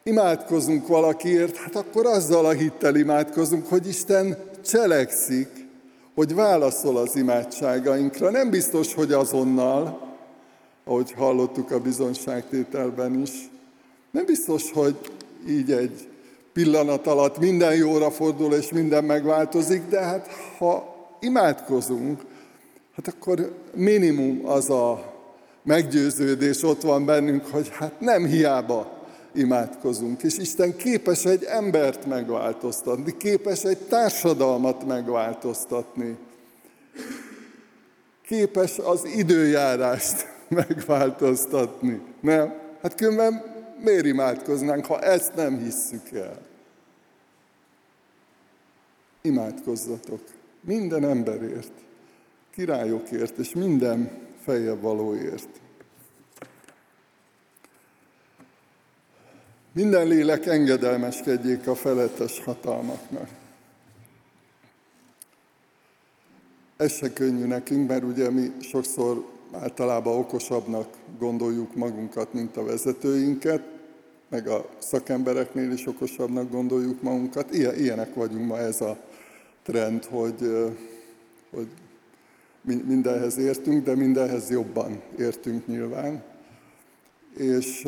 imádkozunk 0.03 0.87
valakiért, 0.87 1.55
hát 1.55 1.75
akkor 1.75 2.05
azzal 2.05 2.45
a 2.45 2.51
hittel 2.51 2.95
imádkozunk, 2.95 3.67
hogy 3.67 3.87
Isten 3.87 4.37
cselekszik, 4.65 5.60
hogy 6.15 6.35
válaszol 6.35 6.97
az 6.97 7.15
imádságainkra. 7.15 8.29
Nem 8.29 8.49
biztos, 8.49 8.93
hogy 8.93 9.11
azonnal, 9.11 10.09
ahogy 10.85 11.11
hallottuk 11.11 11.71
a 11.71 11.79
bizonságtételben 11.79 13.21
is. 13.21 13.49
Nem 14.11 14.25
biztos, 14.25 14.71
hogy 14.71 14.95
így 15.47 15.71
egy 15.71 16.07
pillanat 16.53 17.07
alatt 17.07 17.39
minden 17.39 17.75
jóra 17.75 18.11
fordul 18.11 18.53
és 18.53 18.71
minden 18.71 19.03
megváltozik, 19.03 19.87
de 19.89 19.99
hát 19.99 20.27
ha 20.57 20.95
imádkozunk, 21.19 22.21
hát 22.95 23.07
akkor 23.07 23.55
minimum 23.73 24.41
az 24.45 24.69
a 24.69 25.13
meggyőződés 25.63 26.63
ott 26.63 26.81
van 26.81 27.05
bennünk, 27.05 27.45
hogy 27.45 27.69
hát 27.73 27.99
nem 27.99 28.25
hiába 28.25 29.00
imádkozunk, 29.33 30.23
és 30.23 30.37
Isten 30.37 30.75
képes 30.75 31.25
egy 31.25 31.43
embert 31.43 32.05
megváltoztatni, 32.05 33.17
képes 33.17 33.63
egy 33.63 33.77
társadalmat 33.77 34.85
megváltoztatni, 34.85 36.17
képes 38.25 38.77
az 38.77 39.05
időjárást 39.05 40.27
megváltoztatni. 40.47 42.01
Nem? 42.19 42.53
Hát 42.81 42.95
különben 42.95 43.43
miért 43.83 44.05
imádkoznánk, 44.05 44.85
ha 44.85 44.99
ezt 44.99 45.35
nem 45.35 45.57
hisszük 45.57 46.11
el? 46.11 46.41
Imádkozzatok! 49.21 50.21
minden 50.61 51.03
emberért, 51.03 51.71
királyokért 52.51 53.37
és 53.37 53.53
minden 53.53 54.11
feljebb 54.43 54.81
valóért. 54.81 55.60
Minden 59.73 60.07
lélek 60.07 60.45
engedelmeskedjék 60.45 61.67
a 61.67 61.75
felettes 61.75 62.39
hatalmaknak. 62.39 63.29
Ez 66.77 66.91
se 66.91 67.13
könnyű 67.13 67.45
nekünk, 67.45 67.87
mert 67.87 68.03
ugye 68.03 68.29
mi 68.29 68.51
sokszor 68.59 69.25
általában 69.51 70.17
okosabbnak 70.17 70.87
gondoljuk 71.19 71.75
magunkat, 71.75 72.33
mint 72.33 72.57
a 72.57 72.63
vezetőinket, 72.63 73.61
meg 74.29 74.47
a 74.47 74.69
szakembereknél 74.77 75.71
is 75.71 75.87
okosabbnak 75.87 76.51
gondoljuk 76.51 77.01
magunkat. 77.01 77.53
Ilyen, 77.53 77.75
ilyenek 77.75 78.13
vagyunk 78.13 78.47
ma 78.47 78.57
ez 78.57 78.81
a 78.81 78.97
trend, 79.63 80.05
hogy, 80.05 80.67
hogy 81.51 81.67
mindenhez 82.61 83.37
értünk, 83.37 83.83
de 83.83 83.95
mindenhez 83.95 84.49
jobban 84.49 85.01
értünk 85.17 85.67
nyilván. 85.67 86.23
És 87.37 87.87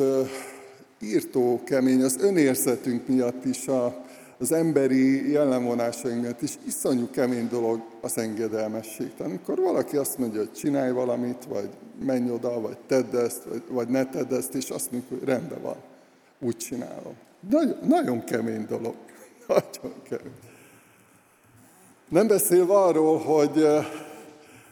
írtó 1.04 1.60
kemény 1.64 2.02
az 2.02 2.16
önérzetünk 2.20 3.06
miatt 3.06 3.44
is, 3.44 3.68
a, 3.68 4.04
az 4.38 4.52
emberi 4.52 5.30
jellemvonásaink 5.30 6.20
miatt 6.20 6.42
is 6.42 6.58
iszonyú 6.66 7.10
kemény 7.10 7.48
dolog 7.48 7.80
az 8.00 8.18
engedelmesség. 8.18 9.14
Tehát 9.16 9.32
amikor 9.32 9.58
valaki 9.58 9.96
azt 9.96 10.18
mondja, 10.18 10.38
hogy 10.38 10.52
csinálj 10.52 10.90
valamit, 10.92 11.44
vagy 11.48 11.68
menj 12.04 12.30
oda, 12.30 12.60
vagy 12.60 12.76
tedd 12.86 13.16
ezt, 13.16 13.44
vagy, 13.44 13.62
vagy 13.68 13.88
ne 13.88 14.06
tedd 14.06 14.32
ezt, 14.34 14.54
és 14.54 14.70
azt 14.70 14.90
mondjuk, 14.90 15.18
hogy 15.18 15.28
rendben 15.28 15.62
van, 15.62 15.76
úgy 16.38 16.56
csinálom. 16.56 17.14
Nagyon, 17.50 17.76
nagyon 17.86 18.24
kemény 18.24 18.66
dolog. 18.68 18.94
Nagyon 19.48 19.94
kemény. 20.02 20.32
Nem 22.08 22.26
beszélve 22.26 22.74
arról, 22.74 23.18
hogy 23.18 23.66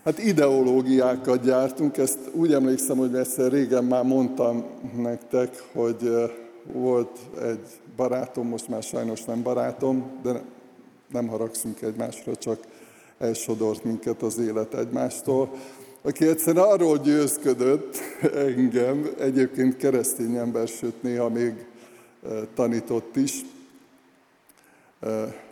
Hát 0.05 0.19
ideológiákat 0.19 1.43
gyártunk, 1.43 1.97
ezt 1.97 2.19
úgy 2.33 2.53
emlékszem, 2.53 2.97
hogy 2.97 3.15
egyszer 3.15 3.53
régen 3.53 3.85
már 3.85 4.05
mondtam 4.05 4.65
nektek, 4.97 5.63
hogy 5.73 6.31
volt 6.73 7.19
egy 7.43 7.67
barátom, 7.97 8.49
most 8.49 8.69
már 8.69 8.83
sajnos 8.83 9.25
nem 9.25 9.43
barátom, 9.43 10.21
de 10.23 10.43
nem 11.11 11.27
haragszunk 11.27 11.83
egymásra, 11.83 12.37
csak 12.37 12.59
elsodort 13.19 13.85
minket 13.85 14.23
az 14.23 14.39
élet 14.39 14.75
egymástól, 14.75 15.51
aki 16.03 16.27
egyszer 16.27 16.57
arról 16.57 16.99
győzködött 16.99 17.97
engem, 18.35 19.11
egyébként 19.19 19.77
keresztény 19.77 20.37
ember, 20.37 20.69
sőt 20.69 21.03
néha 21.03 21.29
még 21.29 21.67
tanított 22.55 23.17
is, 23.17 23.41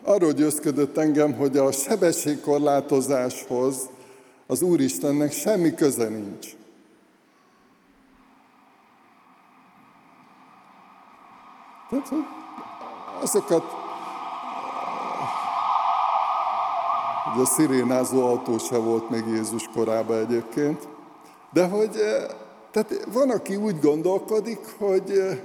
arról 0.02 0.32
győzködött 0.32 0.96
engem, 0.96 1.32
hogy 1.32 1.56
a 1.56 1.72
sebességkorlátozáshoz 1.72 3.88
az 4.50 4.62
Úristennek 4.62 5.32
semmi 5.32 5.74
köze 5.74 6.08
nincs. 6.08 6.46
Tehát, 11.90 12.08
azokat 13.22 13.64
ugye 17.32 17.42
a 17.42 17.46
szirénázó 17.46 18.26
autó 18.26 18.58
se 18.58 18.76
volt 18.76 19.10
még 19.10 19.24
Jézus 19.26 19.68
korában 19.74 20.18
egyébként, 20.18 20.88
de 21.52 21.66
hogy 21.66 21.96
eh, 21.96 22.26
tehát 22.70 23.06
van, 23.12 23.30
aki 23.30 23.56
úgy 23.56 23.80
gondolkodik, 23.80 24.60
hogy, 24.78 25.10
eh, 25.10 25.38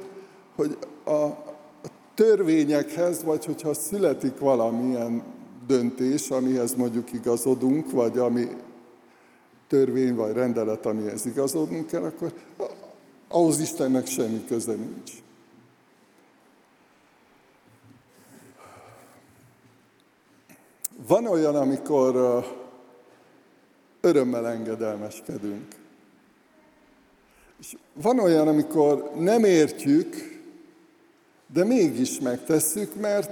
hogy 0.56 0.78
a 1.06 1.28
törvényekhez, 2.14 3.24
vagy 3.24 3.46
hogyha 3.46 3.74
születik 3.74 4.40
valamilyen 4.40 5.24
döntés, 5.68 6.30
amihez 6.30 6.76
mondjuk 6.76 7.14
igazodunk, 7.14 7.92
vagy 7.92 8.18
ami 8.18 8.48
törvény 9.68 10.16
vagy 10.16 10.34
rendelet, 10.34 10.86
amihez 10.86 11.26
igazodnunk 11.26 11.88
kell, 11.88 12.04
akkor 12.04 12.34
ahhoz 13.28 13.60
Istennek 13.60 14.08
semmi 14.08 14.46
köze 14.48 14.74
nincs. 14.74 15.12
Van 21.08 21.26
olyan, 21.26 21.56
amikor 21.56 22.44
örömmel 24.02 24.48
engedelmeskedünk. 24.48 25.76
És 27.60 27.76
van 27.94 28.20
olyan, 28.20 28.48
amikor 28.48 29.12
nem 29.18 29.44
értjük, 29.44 30.16
de 31.54 31.64
mégis 31.64 32.20
megtesszük, 32.20 32.96
mert 32.96 33.32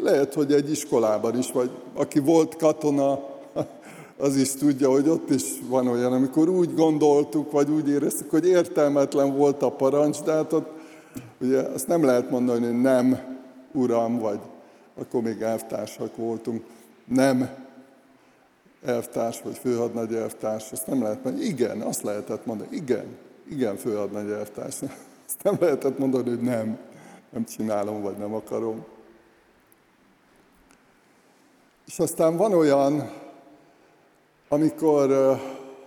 lehet, 0.00 0.34
hogy 0.34 0.52
egy 0.52 0.70
iskolában 0.70 1.38
is, 1.38 1.50
vagy 1.52 1.70
aki 1.94 2.18
volt 2.18 2.56
katona, 2.56 3.34
az 4.18 4.36
is 4.36 4.54
tudja, 4.54 4.90
hogy 4.90 5.08
ott 5.08 5.30
is 5.30 5.42
van 5.68 5.88
olyan, 5.88 6.12
amikor 6.12 6.48
úgy 6.48 6.74
gondoltuk, 6.74 7.50
vagy 7.50 7.70
úgy 7.70 7.88
éreztük, 7.88 8.30
hogy 8.30 8.46
értelmetlen 8.46 9.36
volt 9.36 9.62
a 9.62 9.70
parancs, 9.70 10.22
de 10.22 10.32
hát 10.32 10.52
ott 10.52 10.68
ugye 11.40 11.60
azt 11.60 11.86
nem 11.86 12.04
lehet 12.04 12.30
mondani, 12.30 12.66
hogy 12.66 12.80
nem, 12.80 13.18
uram, 13.72 14.18
vagy 14.18 14.40
akkor 15.00 15.22
még 15.22 15.40
elvtársak 15.40 16.16
voltunk, 16.16 16.64
nem 17.04 17.48
elvtárs, 18.84 19.42
vagy 19.42 19.58
főhadnagy 19.58 20.14
elvtárs, 20.14 20.72
azt 20.72 20.86
nem 20.86 21.02
lehet 21.02 21.24
mondani. 21.24 21.44
Igen, 21.44 21.80
azt 21.80 22.02
lehetett 22.02 22.46
mondani, 22.46 22.76
igen, 22.76 23.06
igen, 23.50 23.76
főhadnagy 23.76 24.30
elvtárs. 24.30 24.76
Azt 25.28 25.42
nem 25.42 25.56
lehetett 25.60 25.98
mondani, 25.98 26.28
hogy 26.28 26.40
nem, 26.40 26.78
nem 27.30 27.44
csinálom, 27.44 28.02
vagy 28.02 28.16
nem 28.16 28.34
akarom. 28.34 28.84
És 31.86 31.98
aztán 31.98 32.36
van 32.36 32.52
olyan, 32.52 33.10
amikor 34.48 35.38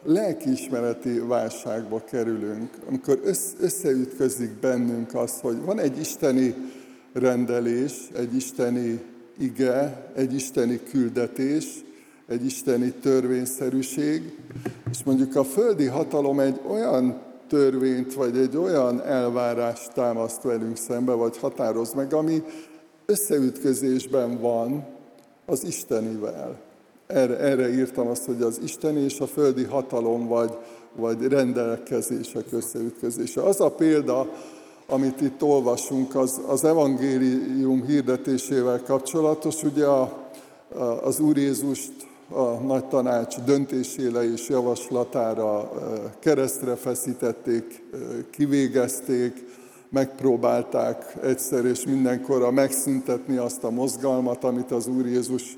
lelkiismereti 0.03 1.19
válságba 1.19 2.03
kerülünk, 2.03 2.69
amikor 2.87 3.19
összeütközik 3.59 4.51
bennünk 4.51 5.15
az, 5.15 5.39
hogy 5.41 5.61
van 5.61 5.79
egy 5.79 5.99
isteni 5.99 6.55
rendelés, 7.13 8.09
egy 8.15 8.35
isteni 8.35 9.01
ige, 9.37 10.11
egy 10.15 10.33
isteni 10.33 10.79
küldetés, 10.89 11.83
egy 12.27 12.45
isteni 12.45 12.91
törvényszerűség, 12.91 14.37
és 14.91 15.03
mondjuk 15.03 15.35
a 15.35 15.43
földi 15.43 15.85
hatalom 15.85 16.39
egy 16.39 16.59
olyan 16.69 17.21
törvényt, 17.47 18.13
vagy 18.13 18.37
egy 18.37 18.57
olyan 18.57 19.01
elvárást 19.01 19.93
támaszt 19.93 20.41
velünk 20.41 20.77
szembe, 20.77 21.13
vagy 21.13 21.37
határoz 21.37 21.93
meg, 21.93 22.13
ami 22.13 22.43
összeütközésben 23.05 24.39
van 24.39 24.85
az 25.45 25.63
Istenivel 25.63 26.68
erre, 27.13 27.37
erre 27.37 27.73
írtam 27.73 28.07
azt, 28.07 28.25
hogy 28.25 28.41
az 28.41 28.59
Isten 28.63 28.97
és 28.97 29.19
a 29.19 29.27
földi 29.27 29.63
hatalom 29.63 30.27
vagy, 30.27 30.57
vagy 30.95 31.27
rendelkezések 31.27 32.45
összeütközése. 32.51 33.41
Az 33.41 33.61
a 33.61 33.71
példa, 33.71 34.31
amit 34.87 35.21
itt 35.21 35.43
olvasunk, 35.43 36.15
az, 36.15 36.41
az 36.47 36.63
evangélium 36.63 37.85
hirdetésével 37.85 38.81
kapcsolatos. 38.83 39.63
Ugye 39.63 39.85
a, 39.85 40.01
a, 40.75 40.83
az 40.83 41.19
Úr 41.19 41.37
Jézust 41.37 41.91
a 42.29 42.43
nagy 42.43 42.85
tanács 42.85 43.39
döntésére 43.39 44.31
és 44.31 44.49
javaslatára 44.49 45.71
keresztre 46.19 46.75
feszítették, 46.75 47.83
kivégezték, 48.31 49.45
megpróbálták 49.89 51.15
egyszer 51.23 51.65
és 51.65 51.85
mindenkorra 51.85 52.51
megszüntetni 52.51 53.37
azt 53.37 53.63
a 53.63 53.69
mozgalmat, 53.69 54.43
amit 54.43 54.71
az 54.71 54.87
Úr 54.87 55.05
Jézus 55.05 55.57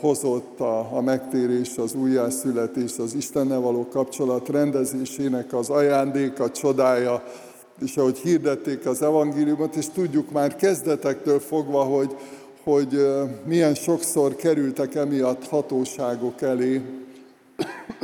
hozott 0.00 0.60
a, 0.60 0.96
a 0.96 1.00
megtérés, 1.00 1.76
az 1.76 1.94
újjászületés, 1.94 2.98
az 2.98 3.14
Istennel 3.14 3.60
való 3.60 3.88
kapcsolat 3.88 4.48
rendezésének 4.48 5.52
az 5.52 5.70
ajándéka, 5.70 6.50
csodája, 6.50 7.22
és 7.82 7.96
ahogy 7.96 8.18
hirdették 8.18 8.86
az 8.86 9.02
evangéliumot, 9.02 9.74
és 9.74 9.88
tudjuk 9.88 10.30
már 10.30 10.56
kezdetektől 10.56 11.40
fogva, 11.40 11.82
hogy, 11.82 12.16
hogy 12.62 13.06
milyen 13.44 13.74
sokszor 13.74 14.36
kerültek 14.36 14.94
emiatt 14.94 15.46
hatóságok 15.46 16.42
elé 16.42 16.80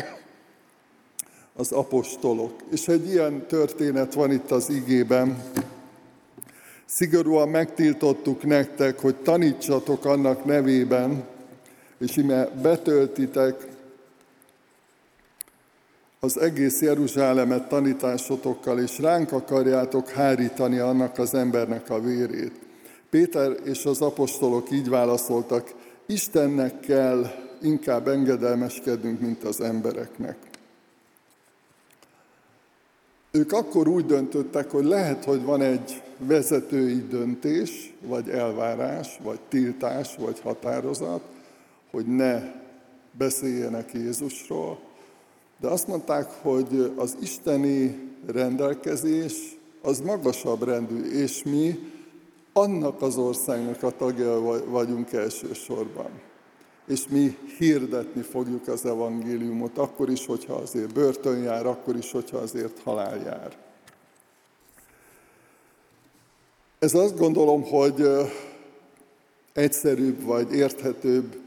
az 1.56 1.72
apostolok. 1.72 2.52
És 2.70 2.88
egy 2.88 3.08
ilyen 3.08 3.46
történet 3.46 4.14
van 4.14 4.32
itt 4.32 4.50
az 4.50 4.70
igében. 4.70 5.42
Szigorúan 6.84 7.48
megtiltottuk 7.48 8.44
nektek, 8.44 9.00
hogy 9.00 9.14
tanítsatok 9.14 10.04
annak 10.04 10.44
nevében, 10.44 11.24
és 12.04 12.16
ime 12.16 12.48
betöltitek 12.62 13.66
az 16.20 16.40
egész 16.40 16.80
Jeruzsálemet 16.80 17.68
tanításotokkal, 17.68 18.78
és 18.78 18.98
ránk 18.98 19.32
akarjátok 19.32 20.08
hárítani 20.08 20.78
annak 20.78 21.18
az 21.18 21.34
embernek 21.34 21.90
a 21.90 22.00
vérét. 22.00 22.52
Péter 23.10 23.52
és 23.64 23.84
az 23.84 24.00
apostolok 24.00 24.70
így 24.70 24.88
válaszoltak, 24.88 25.74
Istennek 26.06 26.80
kell 26.80 27.26
inkább 27.62 28.08
engedelmeskednünk, 28.08 29.20
mint 29.20 29.44
az 29.44 29.60
embereknek. 29.60 30.36
Ők 33.30 33.52
akkor 33.52 33.88
úgy 33.88 34.06
döntöttek, 34.06 34.70
hogy 34.70 34.84
lehet, 34.84 35.24
hogy 35.24 35.42
van 35.42 35.62
egy 35.62 36.02
vezetői 36.18 37.06
döntés, 37.08 37.94
vagy 38.00 38.28
elvárás, 38.28 39.18
vagy 39.22 39.38
tiltás, 39.48 40.16
vagy 40.16 40.40
határozat, 40.40 41.33
hogy 41.94 42.06
ne 42.06 42.42
beszéljenek 43.12 43.92
Jézusról, 43.92 44.78
de 45.60 45.68
azt 45.68 45.86
mondták, 45.86 46.30
hogy 46.42 46.92
az 46.96 47.16
isteni 47.20 48.08
rendelkezés 48.26 49.32
az 49.82 50.00
magasabb 50.00 50.62
rendű, 50.62 51.04
és 51.04 51.42
mi 51.42 51.78
annak 52.52 53.02
az 53.02 53.16
országnak 53.16 53.82
a 53.82 53.90
tagja 53.90 54.40
vagyunk 54.66 55.12
elsősorban. 55.12 56.10
És 56.86 57.08
mi 57.08 57.36
hirdetni 57.58 58.22
fogjuk 58.22 58.68
az 58.68 58.84
evangéliumot, 58.86 59.78
akkor 59.78 60.10
is, 60.10 60.26
hogyha 60.26 60.54
azért 60.54 60.92
börtön 60.92 61.42
jár, 61.42 61.66
akkor 61.66 61.96
is, 61.96 62.10
hogyha 62.10 62.36
azért 62.36 62.78
halál 62.78 63.16
jár. 63.16 63.56
Ez 66.78 66.94
azt 66.94 67.18
gondolom, 67.18 67.62
hogy 67.62 68.08
egyszerűbb 69.52 70.22
vagy 70.22 70.52
érthetőbb 70.52 71.43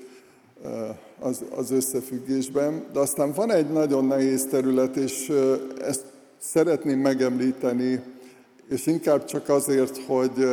az, 1.19 1.43
az 1.55 1.71
összefüggésben, 1.71 2.85
de 2.93 2.99
aztán 2.99 3.31
van 3.31 3.51
egy 3.51 3.71
nagyon 3.71 4.05
nehéz 4.05 4.45
terület, 4.45 4.95
és 4.95 5.33
ezt 5.81 6.05
szeretném 6.37 6.99
megemlíteni, 6.99 8.03
és 8.69 8.85
inkább 8.85 9.25
csak 9.25 9.49
azért, 9.49 9.97
hogy, 9.97 10.49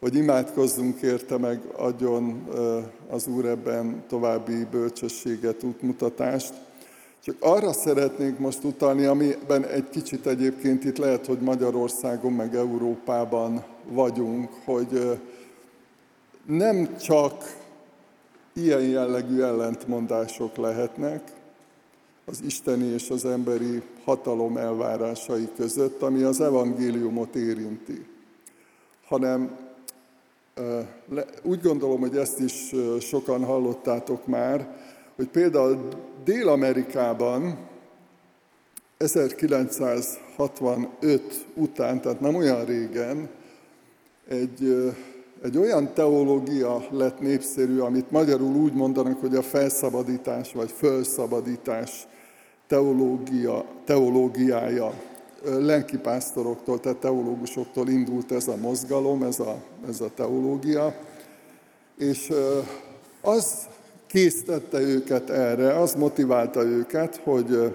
hogy 0.00 0.14
imádkozzunk 0.14 1.00
érte, 1.00 1.38
meg 1.38 1.60
adjon 1.76 2.48
az 3.10 3.26
Úr 3.26 3.44
ebben 3.44 4.04
további 4.08 4.64
bölcsességet, 4.70 5.62
útmutatást. 5.62 6.54
Csak 7.24 7.36
arra 7.40 7.72
szeretnénk 7.72 8.38
most 8.38 8.64
utalni, 8.64 9.04
amiben 9.04 9.64
egy 9.64 9.88
kicsit 9.90 10.26
egyébként 10.26 10.84
itt 10.84 10.96
lehet, 10.96 11.26
hogy 11.26 11.38
Magyarországon, 11.38 12.32
meg 12.32 12.54
Európában 12.54 13.64
vagyunk, 13.88 14.50
hogy 14.64 15.20
nem 16.46 16.96
csak 16.96 17.64
ilyen 18.56 18.82
jellegű 18.82 19.40
ellentmondások 19.40 20.56
lehetnek 20.56 21.32
az 22.24 22.42
isteni 22.44 22.84
és 22.84 23.10
az 23.10 23.24
emberi 23.24 23.82
hatalom 24.04 24.56
elvárásai 24.56 25.48
között, 25.56 26.02
ami 26.02 26.22
az 26.22 26.40
evangéliumot 26.40 27.34
érinti, 27.34 28.06
hanem 29.06 29.56
úgy 31.42 31.60
gondolom, 31.60 32.00
hogy 32.00 32.16
ezt 32.16 32.40
is 32.40 32.74
sokan 33.00 33.44
hallottátok 33.44 34.26
már, 34.26 34.76
hogy 35.16 35.28
például 35.28 35.88
Dél-Amerikában 36.24 37.58
1965 38.96 41.46
után, 41.54 42.00
tehát 42.00 42.20
nem 42.20 42.34
olyan 42.34 42.64
régen, 42.64 43.28
egy, 44.28 44.94
egy 45.42 45.58
olyan 45.58 45.94
teológia 45.94 46.86
lett 46.90 47.20
népszerű, 47.20 47.78
amit 47.78 48.10
magyarul 48.10 48.54
úgy 48.54 48.72
mondanak, 48.72 49.20
hogy 49.20 49.34
a 49.34 49.42
felszabadítás 49.42 50.52
vagy 50.52 50.70
fölszabadítás 50.70 52.06
teológia, 52.66 53.64
teológiája. 53.84 54.92
Lelkipásztoroktól, 55.44 56.80
tehát 56.80 56.98
teológusoktól 56.98 57.88
indult 57.88 58.32
ez 58.32 58.48
a 58.48 58.56
mozgalom, 58.56 59.22
ez 59.22 59.40
a, 59.40 59.56
ez 59.88 60.00
a 60.00 60.10
teológia, 60.14 60.94
és 61.98 62.32
az 63.20 63.66
késztette 64.06 64.80
őket 64.80 65.30
erre, 65.30 65.80
az 65.80 65.94
motiválta 65.94 66.62
őket, 66.62 67.16
hogy 67.16 67.74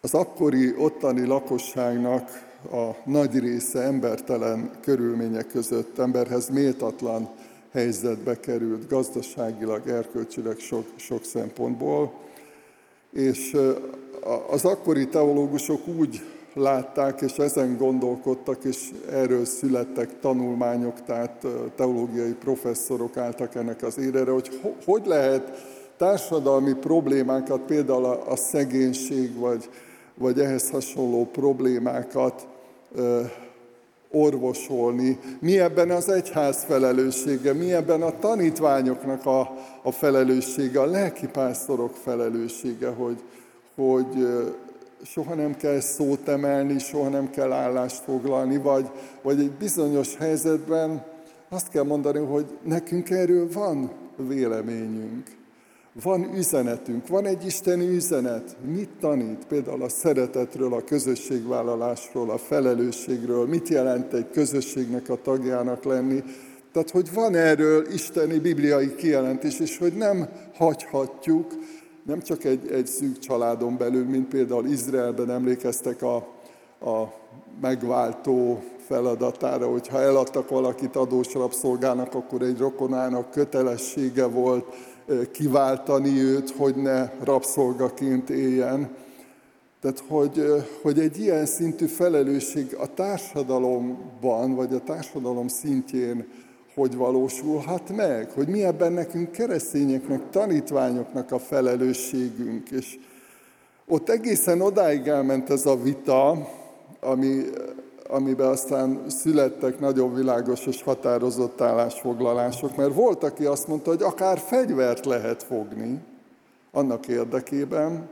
az 0.00 0.14
akkori 0.14 0.74
ottani 0.76 1.26
lakosságnak 1.26 2.51
a 2.70 2.96
nagy 3.04 3.38
része 3.38 3.80
embertelen 3.80 4.70
körülmények 4.80 5.46
között, 5.46 5.98
emberhez 5.98 6.48
méltatlan 6.48 7.28
helyzetbe 7.72 8.40
került 8.40 8.88
gazdaságilag, 8.88 9.88
erkölcsileg 9.88 10.58
sok, 10.58 10.86
sok 10.96 11.24
szempontból. 11.24 12.12
És 13.12 13.56
az 14.50 14.64
akkori 14.64 15.08
teológusok 15.08 15.88
úgy 15.98 16.22
látták, 16.54 17.20
és 17.20 17.36
ezen 17.36 17.76
gondolkodtak, 17.76 18.64
és 18.64 18.90
erről 19.10 19.44
születtek 19.44 20.20
tanulmányok, 20.20 21.02
tehát 21.04 21.46
teológiai 21.76 22.32
professzorok 22.32 23.16
álltak 23.16 23.54
ennek 23.54 23.82
az 23.82 23.98
érere, 23.98 24.30
hogy 24.30 24.60
hogy 24.84 25.06
lehet 25.06 25.66
társadalmi 25.96 26.72
problémákat, 26.72 27.60
például 27.60 28.04
a 28.04 28.36
szegénység, 28.36 29.38
vagy, 29.38 29.68
vagy 30.14 30.40
ehhez 30.40 30.70
hasonló 30.70 31.28
problémákat 31.32 32.46
orvosolni, 34.10 35.18
mi 35.40 35.58
ebben 35.58 35.90
az 35.90 36.08
egyház 36.08 36.64
felelőssége, 36.64 37.52
mi 37.52 37.72
ebben 37.72 38.02
a 38.02 38.18
tanítványoknak 38.18 39.26
a, 39.26 39.40
a 39.82 39.90
felelőssége, 39.90 40.80
a 40.80 40.86
lelkipásztorok 40.86 41.96
felelőssége, 41.96 42.88
hogy, 42.88 43.22
hogy 43.74 44.28
soha 45.04 45.34
nem 45.34 45.56
kell 45.56 45.80
szót 45.80 46.28
emelni, 46.28 46.78
soha 46.78 47.08
nem 47.08 47.30
kell 47.30 47.52
állást 47.52 48.02
foglalni, 48.04 48.56
vagy, 48.56 48.90
vagy 49.22 49.40
egy 49.40 49.50
bizonyos 49.50 50.16
helyzetben 50.16 51.04
azt 51.48 51.68
kell 51.68 51.82
mondani, 51.82 52.18
hogy 52.18 52.46
nekünk 52.62 53.10
erről 53.10 53.48
van 53.52 53.90
véleményünk, 54.16 55.26
van 56.02 56.34
üzenetünk, 56.34 57.08
van 57.08 57.26
egy 57.26 57.46
isteni 57.46 57.88
üzenet. 57.88 58.56
Mit 58.64 58.88
tanít? 59.00 59.46
Például 59.48 59.82
a 59.82 59.88
szeretetről, 59.88 60.74
a 60.74 60.84
közösségvállalásról, 60.84 62.30
a 62.30 62.38
felelősségről, 62.38 63.46
mit 63.46 63.68
jelent 63.68 64.12
egy 64.12 64.30
közösségnek 64.30 65.08
a 65.08 65.22
tagjának 65.22 65.84
lenni. 65.84 66.22
Tehát, 66.72 66.90
hogy 66.90 67.12
van 67.14 67.34
erről 67.34 67.86
isteni 67.92 68.38
bibliai 68.38 68.94
kijelentés, 68.94 69.60
és 69.60 69.78
hogy 69.78 69.92
nem 69.92 70.28
hagyhatjuk, 70.54 71.52
nem 72.06 72.20
csak 72.20 72.44
egy, 72.44 72.70
egy 72.70 72.86
szűk 72.86 73.18
családon 73.18 73.76
belül, 73.76 74.04
mint 74.04 74.28
például 74.28 74.66
Izraelben 74.66 75.30
emlékeztek 75.30 76.02
a, 76.02 76.16
a 76.80 77.12
megváltó 77.60 78.62
feladatára, 78.86 79.66
hogyha 79.66 80.00
eladtak 80.00 80.48
valakit 80.48 80.96
adós 80.96 81.34
rabszolgának, 81.34 82.14
akkor 82.14 82.42
egy 82.42 82.58
rokonának 82.58 83.30
kötelessége 83.30 84.26
volt 84.26 84.64
kiváltani 85.32 86.20
őt, 86.22 86.50
hogy 86.50 86.74
ne 86.74 87.10
rabszolgaként 87.24 88.30
éljen. 88.30 88.90
Tehát, 89.80 90.02
hogy, 90.08 90.44
hogy 90.82 90.98
egy 90.98 91.20
ilyen 91.20 91.46
szintű 91.46 91.86
felelősség 91.86 92.74
a 92.74 92.94
társadalomban, 92.94 94.54
vagy 94.54 94.74
a 94.74 94.80
társadalom 94.80 95.48
szintjén 95.48 96.26
hogy 96.74 96.96
valósulhat 96.96 97.96
meg, 97.96 98.30
hogy 98.30 98.48
mi 98.48 98.64
ebben 98.64 98.92
nekünk 98.92 99.30
keresztényeknek, 99.30 100.30
tanítványoknak 100.30 101.32
a 101.32 101.38
felelősségünk. 101.38 102.70
És 102.70 102.98
ott 103.86 104.08
egészen 104.08 104.60
odáig 104.60 105.06
elment 105.06 105.50
ez 105.50 105.66
a 105.66 105.82
vita, 105.82 106.48
ami, 107.00 107.42
amiben 108.12 108.48
aztán 108.48 109.02
születtek 109.08 109.78
nagyon 109.78 110.14
világos 110.14 110.66
és 110.66 110.82
határozott 110.82 111.60
állásfoglalások, 111.60 112.76
mert 112.76 112.94
volt, 112.94 113.24
aki 113.24 113.44
azt 113.44 113.66
mondta, 113.66 113.90
hogy 113.90 114.02
akár 114.02 114.38
fegyvert 114.38 115.04
lehet 115.04 115.42
fogni 115.42 116.00
annak 116.72 117.08
érdekében, 117.08 118.08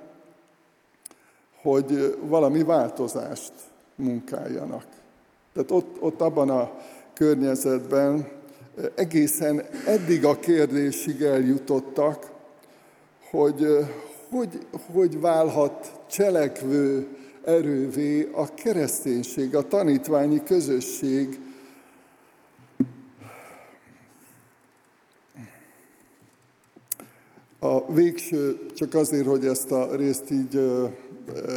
hogy 1.62 2.18
valami 2.22 2.62
változást 2.62 3.52
munkáljanak. 3.94 4.84
Tehát 5.52 5.70
ott, 5.70 5.96
ott 6.00 6.20
abban 6.20 6.50
a 6.50 6.70
környezetben 7.14 8.28
egészen 8.94 9.62
eddig 9.86 10.24
a 10.24 10.38
kérdésig 10.38 11.22
eljutottak, 11.22 12.30
hogy 13.30 13.66
hogy, 14.30 14.66
hogy 14.92 15.20
válhat 15.20 16.00
cselekvő 16.10 17.08
erővé 17.44 18.28
a 18.32 18.54
kereszténység, 18.54 19.54
a 19.54 19.68
tanítványi 19.68 20.42
közösség. 20.42 21.40
A 27.58 27.92
végső, 27.92 28.66
csak 28.74 28.94
azért, 28.94 29.26
hogy 29.26 29.46
ezt 29.46 29.70
a 29.70 29.96
részt 29.96 30.30
így 30.30 30.60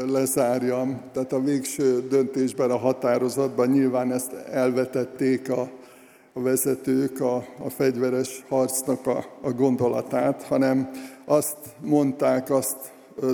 lezárjam, 0.07 1.01
tehát 1.13 1.33
a 1.33 1.41
végső 1.41 2.07
döntésben, 2.07 2.71
a 2.71 2.77
határozatban 2.77 3.69
nyilván 3.69 4.11
ezt 4.11 4.33
elvetették 4.33 5.49
a 5.49 5.71
a 6.33 6.41
vezetők 6.41 7.19
a, 7.19 7.35
a 7.59 7.69
fegyveres 7.69 8.43
harcnak 8.47 9.07
a, 9.07 9.25
a 9.41 9.51
gondolatát, 9.51 10.43
hanem 10.43 10.89
azt 11.25 11.57
mondták, 11.81 12.49
azt 12.49 12.77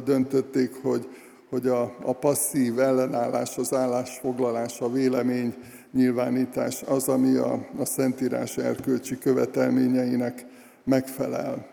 döntötték, 0.03 0.75
hogy, 0.81 1.07
hogy 1.49 1.67
a, 1.67 1.95
a 2.01 2.13
passzív 2.13 2.79
ellenállás, 2.79 3.57
az 3.57 3.73
állásfoglalás, 3.73 4.79
a 4.79 4.91
vélemény 4.91 5.55
nyilvánítás 5.91 6.83
az, 6.83 7.07
ami 7.07 7.35
a, 7.35 7.67
a 7.77 7.85
Szentírás 7.85 8.57
erkölcsi 8.57 9.17
követelményeinek 9.17 10.45
megfelel. 10.83 11.67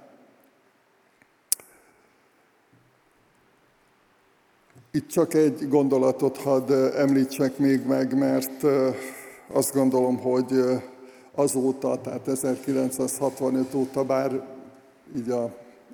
Itt 4.90 5.08
csak 5.08 5.34
egy 5.34 5.68
gondolatot 5.68 6.36
hadd 6.36 6.72
említsek 6.72 7.58
még 7.58 7.86
meg, 7.86 8.18
mert 8.18 8.62
azt 9.52 9.72
gondolom, 9.74 10.18
hogy 10.18 10.54
azóta, 11.34 12.00
tehát 12.00 12.28
1965 12.28 13.74
óta, 13.74 14.04
bár 14.04 14.46
így 15.16 15.30
a, 15.30 15.42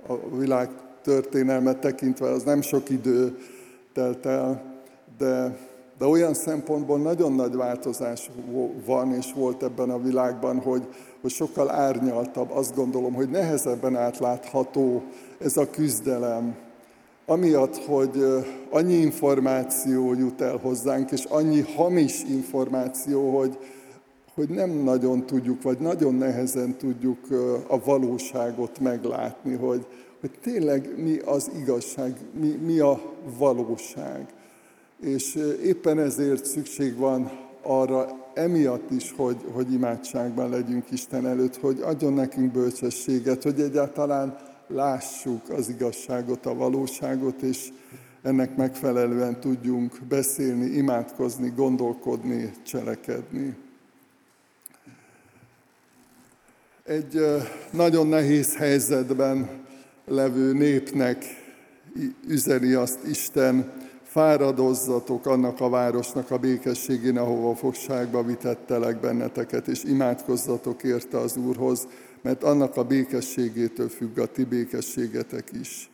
a 0.07 0.37
világ 0.37 0.70
történelmet 1.03 1.78
tekintve 1.78 2.28
az 2.28 2.43
nem 2.43 2.61
sok 2.61 2.91
idő 2.91 3.39
telt 3.93 4.26
el, 4.26 4.62
de, 5.18 5.59
de 5.99 6.07
olyan 6.07 6.34
szempontból 6.34 6.99
nagyon 6.99 7.32
nagy 7.32 7.55
változás 7.55 8.30
van 8.86 9.14
és 9.14 9.32
volt 9.32 9.62
ebben 9.62 9.90
a 9.90 10.03
világban, 10.03 10.59
hogy, 10.59 10.86
hogy 11.20 11.30
sokkal 11.30 11.70
árnyaltabb, 11.70 12.51
azt 12.51 12.74
gondolom, 12.74 13.14
hogy 13.14 13.30
nehezebben 13.30 13.97
átlátható 13.97 15.03
ez 15.38 15.57
a 15.57 15.70
küzdelem. 15.70 16.57
Amiatt, 17.26 17.76
hogy 17.76 18.24
annyi 18.70 18.95
információ 18.95 20.14
jut 20.14 20.40
el 20.40 20.57
hozzánk, 20.57 21.11
és 21.11 21.24
annyi 21.24 21.61
hamis 21.76 22.22
információ, 22.22 23.38
hogy, 23.38 23.59
hogy 24.34 24.49
nem 24.49 24.70
nagyon 24.70 25.26
tudjuk, 25.26 25.62
vagy 25.62 25.78
nagyon 25.78 26.14
nehezen 26.14 26.76
tudjuk 26.76 27.18
a 27.66 27.84
valóságot 27.84 28.78
meglátni, 28.80 29.55
hogy, 29.55 29.86
hogy 30.23 30.39
tényleg 30.43 31.03
mi 31.03 31.18
az 31.18 31.51
igazság, 31.59 32.16
mi, 32.41 32.49
mi 32.49 32.79
a 32.79 33.01
valóság. 33.39 34.27
És 35.01 35.35
éppen 35.64 35.99
ezért 35.99 36.45
szükség 36.45 36.97
van 36.97 37.31
arra 37.62 38.07
emiatt 38.35 38.91
is, 38.91 39.12
hogy, 39.16 39.37
hogy 39.53 39.73
imádságban 39.73 40.51
legyünk 40.51 40.91
Isten 40.91 41.27
előtt, 41.27 41.57
hogy 41.57 41.81
adjon 41.81 42.12
nekünk 42.12 42.53
bölcsességet, 42.53 43.43
hogy 43.43 43.61
egyáltalán 43.61 44.39
lássuk 44.68 45.49
az 45.49 45.68
igazságot, 45.68 46.47
a 46.47 46.55
valóságot, 46.55 47.43
és 47.43 47.68
ennek 48.23 48.57
megfelelően 48.57 49.41
tudjunk 49.41 50.03
beszélni, 50.09 50.66
imádkozni, 50.66 51.53
gondolkodni, 51.57 52.53
cselekedni. 52.66 53.57
Egy 56.85 57.20
nagyon 57.70 58.07
nehéz 58.07 58.57
helyzetben 58.57 59.61
levő 60.05 60.53
népnek 60.53 61.24
üzeni 62.26 62.72
azt 62.72 62.98
Isten, 63.07 63.72
fáradozzatok 64.03 65.26
annak 65.26 65.61
a 65.61 65.68
városnak 65.68 66.30
a 66.30 66.38
békességén, 66.38 67.18
ahova 67.18 67.55
fogságba 67.55 68.22
vitettelek 68.22 69.00
benneteket, 69.00 69.68
és 69.68 69.84
imádkozzatok 69.84 70.82
érte 70.82 71.18
az 71.18 71.36
Úrhoz, 71.36 71.88
mert 72.22 72.42
annak 72.42 72.76
a 72.76 72.84
békességétől 72.84 73.88
függ 73.88 74.18
a 74.18 74.26
ti 74.26 74.44
békességetek 74.44 75.48
is. 75.61 75.90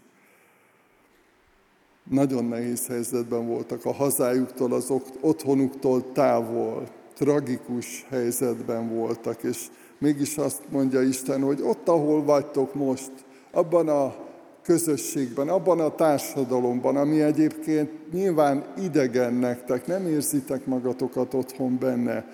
Nagyon 2.10 2.44
nehéz 2.44 2.86
helyzetben 2.86 3.46
voltak, 3.46 3.84
a 3.84 3.92
hazájuktól, 3.92 4.72
az 4.72 4.92
otthonuktól 5.20 6.12
távol, 6.12 6.88
tragikus 7.14 8.06
helyzetben 8.08 8.88
voltak, 8.94 9.42
és 9.42 9.66
mégis 9.98 10.36
azt 10.36 10.62
mondja 10.70 11.02
Isten, 11.02 11.42
hogy 11.42 11.60
ott, 11.62 11.88
ahol 11.88 12.24
vagytok 12.24 12.74
most, 12.74 13.10
abban 13.58 13.88
a 13.88 14.14
közösségben, 14.62 15.48
abban 15.48 15.80
a 15.80 15.94
társadalomban, 15.94 16.96
ami 16.96 17.20
egyébként 17.20 18.12
nyilván 18.12 18.64
idegen 18.82 19.34
nektek, 19.34 19.86
nem 19.86 20.06
érzitek 20.06 20.66
magatokat 20.66 21.34
otthon 21.34 21.78
benne, 21.78 22.26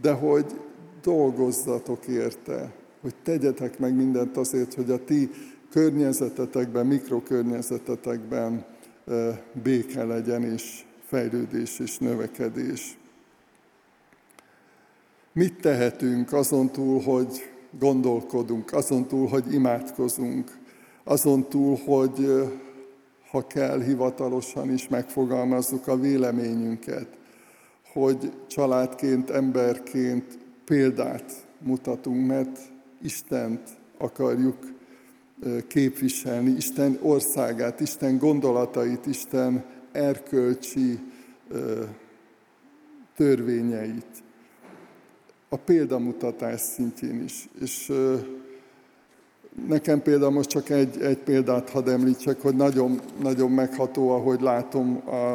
de 0.00 0.12
hogy 0.12 0.60
dolgozzatok 1.02 2.06
érte, 2.06 2.72
hogy 3.00 3.14
tegyetek 3.22 3.78
meg 3.78 3.94
mindent 3.94 4.36
azért, 4.36 4.74
hogy 4.74 4.90
a 4.90 5.04
ti 5.04 5.30
környezetetekben, 5.70 6.86
mikrokörnyezetetekben 6.86 8.64
béke 9.62 10.04
legyen, 10.04 10.42
és 10.42 10.84
fejlődés 11.04 11.78
és 11.78 11.98
növekedés. 11.98 12.98
Mit 15.32 15.60
tehetünk 15.60 16.32
azon 16.32 16.70
túl, 16.72 17.00
hogy 17.00 17.50
gondolkodunk, 17.78 18.72
azon 18.72 19.06
túl, 19.06 19.28
hogy 19.28 19.52
imádkozunk, 19.52 20.65
azon 21.08 21.48
túl, 21.48 21.78
hogy 21.84 22.26
ha 23.30 23.46
kell, 23.46 23.82
hivatalosan 23.82 24.72
is 24.72 24.88
megfogalmazzuk 24.88 25.86
a 25.86 25.96
véleményünket, 25.96 27.08
hogy 27.92 28.32
családként, 28.46 29.30
emberként 29.30 30.38
példát 30.64 31.46
mutatunk, 31.58 32.26
mert 32.26 32.58
Istent 33.02 33.60
akarjuk 33.98 34.56
képviselni, 35.68 36.50
Isten 36.50 36.98
országát, 37.02 37.80
Isten 37.80 38.18
gondolatait, 38.18 39.06
Isten 39.06 39.64
erkölcsi 39.92 40.98
törvényeit. 43.16 44.24
A 45.48 45.56
példamutatás 45.56 46.60
szintjén 46.60 47.22
is. 47.22 47.48
És 47.60 47.92
nekem 49.68 50.02
például 50.02 50.30
most 50.30 50.48
csak 50.48 50.68
egy, 50.68 51.00
egy 51.00 51.18
példát 51.18 51.70
hadd 51.70 51.88
említsek, 51.88 52.40
hogy 52.40 52.56
nagyon, 52.56 53.00
nagyon 53.22 53.50
megható, 53.50 54.10
ahogy 54.10 54.40
látom 54.40 55.02
a, 55.06 55.32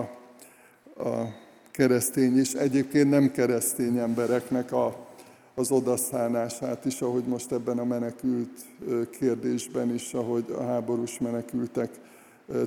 a 1.09 1.34
keresztény 1.72 2.38
is, 2.38 2.53
egyébként 2.53 3.09
nem 3.09 3.32
keresztény 3.32 3.97
embereknek 3.97 4.72
a 4.72 5.09
az 5.55 5.72
odaszánását 5.72 6.86
is, 6.86 7.01
ahogy 7.01 7.24
most 7.24 7.51
ebben 7.51 7.80
a 7.80 7.84
menekült 7.84 8.65
kérdésben 9.09 9.93
is, 9.93 10.13
ahogy 10.13 10.45
a 10.57 10.63
háborús 10.63 11.19
menekültek 11.19 11.89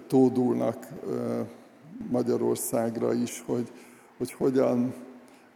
tódulnak 0.06 0.88
Magyarországra 2.10 3.14
is, 3.14 3.42
hogy, 3.46 3.70
hogy 4.18 4.32
hogyan, 4.32 4.94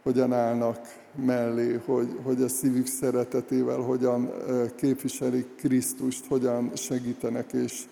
hogyan 0.03 0.33
állnak 0.33 0.79
mellé, 1.15 1.79
hogy, 1.85 2.19
hogy 2.23 2.41
a 2.41 2.47
szívük 2.47 2.87
szeretetével 2.87 3.79
hogyan 3.79 4.31
képviselik 4.75 5.55
Krisztust, 5.55 6.25
hogyan 6.25 6.71
segítenek 6.75 7.53
és, 7.53 7.85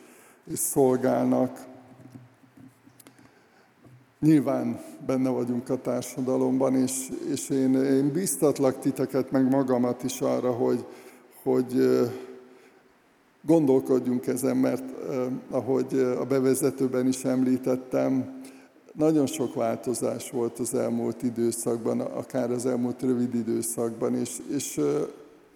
és 0.52 0.60
szolgálnak. 0.60 1.66
Nyilván 4.20 4.82
benne 5.06 5.30
vagyunk 5.30 5.70
a 5.70 5.82
társadalomban, 5.82 6.76
és, 6.76 7.10
és 7.32 7.50
én, 7.50 7.74
én 7.74 8.12
biztatlak 8.12 8.80
titeket, 8.80 9.32
meg 9.32 9.50
magamat 9.50 10.04
is 10.04 10.22
arra, 10.22 10.52
hogy, 10.52 10.86
hogy 11.44 11.90
gondolkodjunk 13.42 14.28
ezen, 14.28 14.58
mert 14.58 14.84
ahogy 15.50 15.94
a 16.20 16.26
bevezetőben 16.26 17.08
is 17.08 17.24
említettem, 17.24 18.42
nagyon 18.98 19.26
sok 19.26 19.54
változás 19.54 20.32
volt 20.32 20.60
az 20.60 20.74
elmúlt 20.74 21.24
időszakban, 21.24 22.00
akár 22.00 22.52
az 22.52 22.66
elmúlt 22.66 23.02
rövid 23.02 23.36
időszakban, 23.36 24.16
és, 24.16 24.38
és 24.56 24.82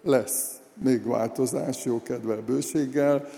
lesz 0.02 0.60
még 0.82 1.06
változás 1.06 1.84
jókedvel, 1.84 2.40
bőséggel, 2.46 3.28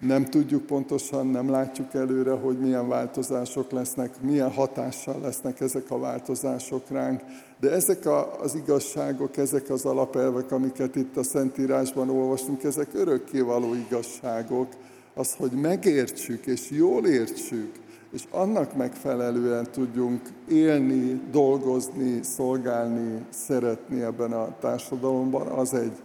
nem 0.00 0.24
tudjuk 0.24 0.66
pontosan, 0.66 1.26
nem 1.26 1.50
látjuk 1.50 1.94
előre, 1.94 2.30
hogy 2.30 2.58
milyen 2.58 2.88
változások 2.88 3.70
lesznek, 3.70 4.20
milyen 4.20 4.50
hatással 4.50 5.20
lesznek 5.20 5.60
ezek 5.60 5.90
a 5.90 5.98
változások 5.98 6.88
ránk, 6.88 7.20
de 7.60 7.70
ezek 7.70 8.06
a, 8.06 8.40
az 8.40 8.54
igazságok, 8.54 9.36
ezek 9.36 9.70
az 9.70 9.84
alapelvek, 9.84 10.52
amiket 10.52 10.96
itt 10.96 11.16
a 11.16 11.22
Szentírásban 11.22 12.10
olvastunk, 12.10 12.62
ezek 12.62 12.88
örökkévaló 12.94 13.74
igazságok, 13.74 14.68
az, 15.14 15.34
hogy 15.34 15.50
megértsük 15.50 16.46
és 16.46 16.70
jól 16.70 17.06
értsük, 17.06 17.81
és 18.12 18.24
annak 18.30 18.76
megfelelően 18.76 19.70
tudjunk 19.70 20.20
élni, 20.48 21.20
dolgozni, 21.30 22.22
szolgálni, 22.22 23.24
szeretni 23.30 24.02
ebben 24.02 24.32
a 24.32 24.58
társadalomban, 24.60 25.46
az 25.46 25.74
egy 25.74 25.96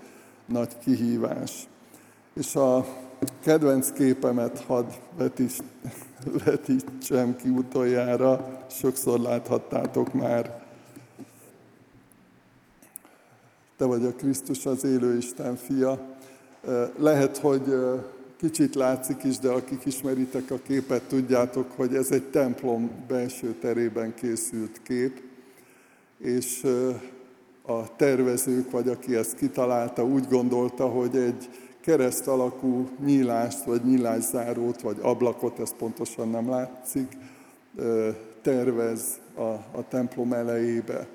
nagy 0.46 0.78
kihívás. 0.78 1.68
És 2.34 2.56
a 2.56 2.86
kedvenc 3.40 3.92
képemet 3.92 4.60
hadd 4.60 4.86
vetíts, 5.18 5.58
vetítsem 6.46 7.36
ki 7.36 7.50
utoljára, 7.50 8.60
sokszor 8.70 9.20
láthattátok 9.20 10.14
már. 10.14 10.66
Te 13.78 13.86
vagy 13.86 14.06
a 14.06 14.12
Krisztus, 14.12 14.66
az 14.66 14.84
élő 14.84 15.18
Isten 15.18 15.56
fia. 15.56 16.00
Lehet, 16.98 17.38
hogy 17.38 17.74
kicsit 18.38 18.76
látszik 18.76 19.24
is, 19.24 19.40
de 19.40 19.50
akik 19.50 19.86
ismeritek 19.86 20.52
a 20.52 20.60
képet, 20.68 21.02
tudjátok, 21.02 21.72
hogy 21.76 21.96
ez 21.96 22.12
egy 22.12 22.24
templom 22.24 22.92
belső 23.08 23.56
terében 23.62 24.14
készült 24.14 24.82
kép, 24.84 25.22
és 26.18 26.64
a 27.66 27.96
tervezők, 27.96 28.72
vagy 28.72 28.90
aki 28.90 29.16
ezt 29.16 29.36
kitalálta, 29.36 30.06
úgy 30.06 30.28
gondolta, 30.28 30.88
hogy 30.88 31.16
egy 31.16 31.50
kereszt 31.82 32.28
alakú 32.28 32.90
nyílást, 33.06 33.64
vagy 33.64 33.86
nyílászárót, 33.86 34.82
vagy 34.82 34.98
ablakot, 35.02 35.60
ez 35.60 35.74
pontosan 35.78 36.30
nem 36.30 36.50
látszik, 36.50 37.18
tervez 38.42 39.20
a, 39.36 39.42
a 39.52 39.88
templom 39.90 40.34
elejébe. 40.34 41.08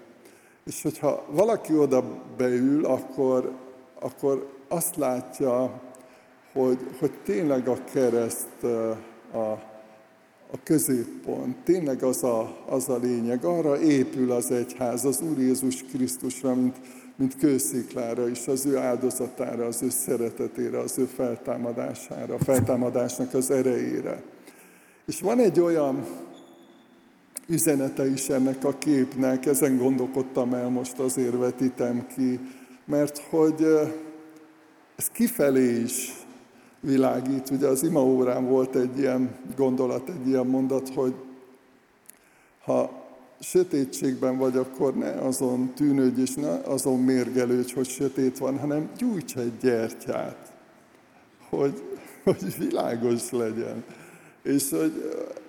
És 0.64 0.82
hogyha 0.82 1.24
valaki 1.30 1.78
oda 1.78 2.04
beül, 2.36 2.84
akkor, 2.84 3.52
akkor 4.00 4.48
azt 4.68 4.96
látja, 4.96 5.80
hogy, 6.52 6.78
hogy 6.98 7.12
tényleg 7.24 7.68
a 7.68 7.84
kereszt 7.92 8.62
a, 9.32 9.38
a 10.52 10.62
középpont, 10.62 11.56
tényleg 11.56 12.02
az 12.02 12.24
a, 12.24 12.64
az 12.68 12.88
a 12.88 12.96
lényeg, 12.96 13.44
arra 13.44 13.80
épül 13.80 14.30
az 14.30 14.50
egyház, 14.50 15.04
az 15.04 15.20
Úr 15.20 15.38
Jézus 15.38 15.82
Krisztusra, 15.82 16.54
mint, 16.54 16.76
mint 17.16 17.36
kősziklára 17.36 18.28
is, 18.28 18.46
az 18.46 18.66
ő 18.66 18.76
áldozatára, 18.76 19.66
az 19.66 19.82
ő 19.82 19.88
szeretetére, 19.90 20.78
az 20.78 20.98
ő 20.98 21.04
feltámadására, 21.04 22.34
a 22.34 22.44
feltámadásnak 22.44 23.34
az 23.34 23.50
erejére. 23.50 24.22
És 25.06 25.20
van 25.20 25.38
egy 25.38 25.60
olyan 25.60 26.06
üzenete 27.48 28.10
is 28.10 28.28
ennek 28.28 28.64
a 28.64 28.78
képnek, 28.78 29.46
ezen 29.46 29.76
gondolkodtam 29.76 30.54
el, 30.54 30.68
most 30.68 30.98
azért 30.98 31.38
vetítem 31.38 32.06
ki, 32.14 32.40
mert 32.84 33.18
hogy 33.18 33.66
ez 34.96 35.08
kifelé 35.08 35.80
is 35.80 36.21
világít. 36.82 37.50
Ugye 37.50 37.66
az 37.66 37.82
imaórán 37.82 38.48
volt 38.48 38.76
egy 38.76 38.98
ilyen 38.98 39.34
gondolat, 39.56 40.08
egy 40.08 40.28
ilyen 40.28 40.46
mondat, 40.46 40.88
hogy 40.94 41.14
ha 42.64 43.02
sötétségben 43.40 44.38
vagy, 44.38 44.56
akkor 44.56 44.94
ne 44.94 45.10
azon 45.10 45.72
tűnődj 45.74 46.20
és 46.20 46.34
ne 46.34 46.50
azon 46.50 47.00
mérgelődj, 47.00 47.74
hogy 47.74 47.88
sötét 47.88 48.38
van, 48.38 48.58
hanem 48.58 48.90
gyújts 48.98 49.36
egy 49.36 49.52
gyertyát, 49.60 50.52
hogy, 51.48 51.82
hogy 52.24 52.56
világos 52.58 53.30
legyen. 53.30 53.84
És 54.42 54.70
hogy 54.70 54.92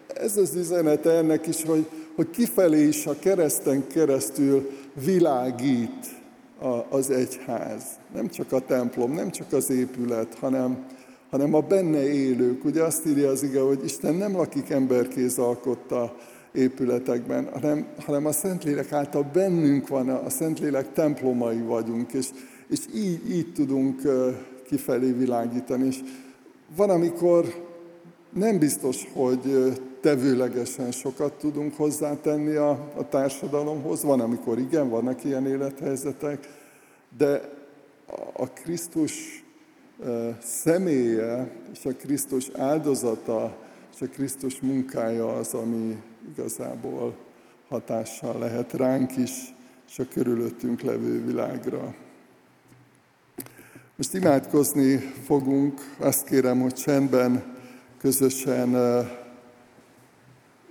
ez 0.08 0.38
az 0.38 0.56
üzenete 0.56 1.12
ennek 1.12 1.48
is, 1.48 1.64
hogy, 1.64 1.88
hogy 2.16 2.30
kifelé 2.30 2.88
is 2.88 3.06
a 3.06 3.20
kereszten 3.20 3.88
keresztül 3.88 4.70
világít 5.06 6.22
az 6.90 7.10
egyház. 7.10 7.84
Nem 8.14 8.30
csak 8.30 8.52
a 8.52 8.60
templom, 8.60 9.12
nem 9.12 9.32
csak 9.32 9.54
az 9.54 9.70
épület, 9.70 10.36
hanem, 10.40 10.86
hanem 11.34 11.54
a 11.54 11.62
benne 11.62 12.14
élők. 12.14 12.66
Ugye 12.66 12.84
azt 12.84 13.06
írja 13.06 13.30
az 13.30 13.44
ige, 13.44 13.62
hogy 13.62 13.84
Isten 13.84 14.16
nem 14.16 14.36
lakik 14.36 14.70
emberkéz 14.70 15.38
alkotta 15.38 16.16
épületekben, 16.52 17.50
hanem, 17.54 17.88
hanem 18.06 18.26
a 18.26 18.32
Szentlélek 18.32 18.92
által 18.92 19.30
bennünk 19.34 19.88
van, 19.88 20.10
a 20.10 20.30
Szentlélek 20.30 20.92
templomai 20.92 21.62
vagyunk, 21.62 22.14
és, 22.14 22.28
és 22.70 22.80
így, 22.96 23.32
így 23.32 23.54
tudunk 23.54 24.02
kifelé 24.68 25.12
világítani. 25.12 25.86
És 25.86 26.00
van, 26.76 26.90
amikor 26.90 27.46
nem 28.34 28.60
biztos, 28.60 29.08
hogy 29.14 29.74
tevőlegesen 30.02 30.92
sokat 30.92 31.34
tudunk 31.34 31.76
hozzátenni 31.76 32.56
a, 32.56 32.70
a 32.98 33.10
társadalomhoz, 33.10 34.04
van, 34.04 34.20
amikor 34.20 34.60
igen, 34.60 34.90
vannak 34.90 35.24
ilyen 35.24 35.48
élethelyzetek, 35.48 36.50
de 37.18 37.42
a 38.34 38.48
Krisztus 38.48 39.43
személye 40.42 41.52
és 41.74 41.86
a 41.86 41.96
Krisztus 41.96 42.50
áldozata 42.58 43.58
és 43.94 44.02
a 44.02 44.08
Krisztus 44.08 44.60
munkája 44.60 45.36
az, 45.38 45.54
ami 45.54 46.02
igazából 46.32 47.16
hatással 47.68 48.40
lehet 48.40 48.74
ránk 48.74 49.18
is, 49.18 49.56
és 49.90 50.00
a 50.00 50.08
körülöttünk 50.08 50.82
levő 50.82 51.26
világra. 51.26 51.96
Most 53.96 54.14
imádkozni 54.14 54.98
fogunk, 55.26 55.96
azt 55.98 56.26
kérem, 56.26 56.62
hogy 56.62 56.74
csendben, 56.74 57.44
közösen 57.98 58.76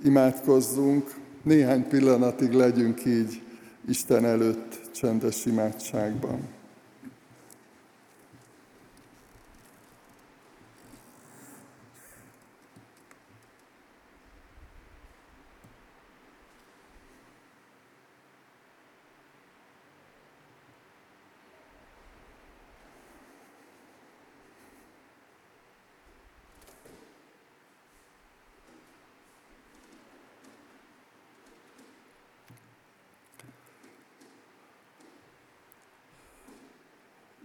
imádkozzunk, 0.05 1.15
néhány 1.43 1.89
pillanatig 1.89 2.53
legyünk 2.53 3.05
így 3.05 3.43
Isten 3.89 4.25
előtt 4.25 4.91
csendes 4.95 5.45
imádságban. 5.47 6.41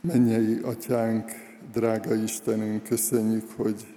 Mennyei 0.07 0.59
atyánk, 0.63 1.31
drága 1.73 2.15
Istenünk, 2.15 2.83
köszönjük, 2.83 3.51
hogy 3.55 3.95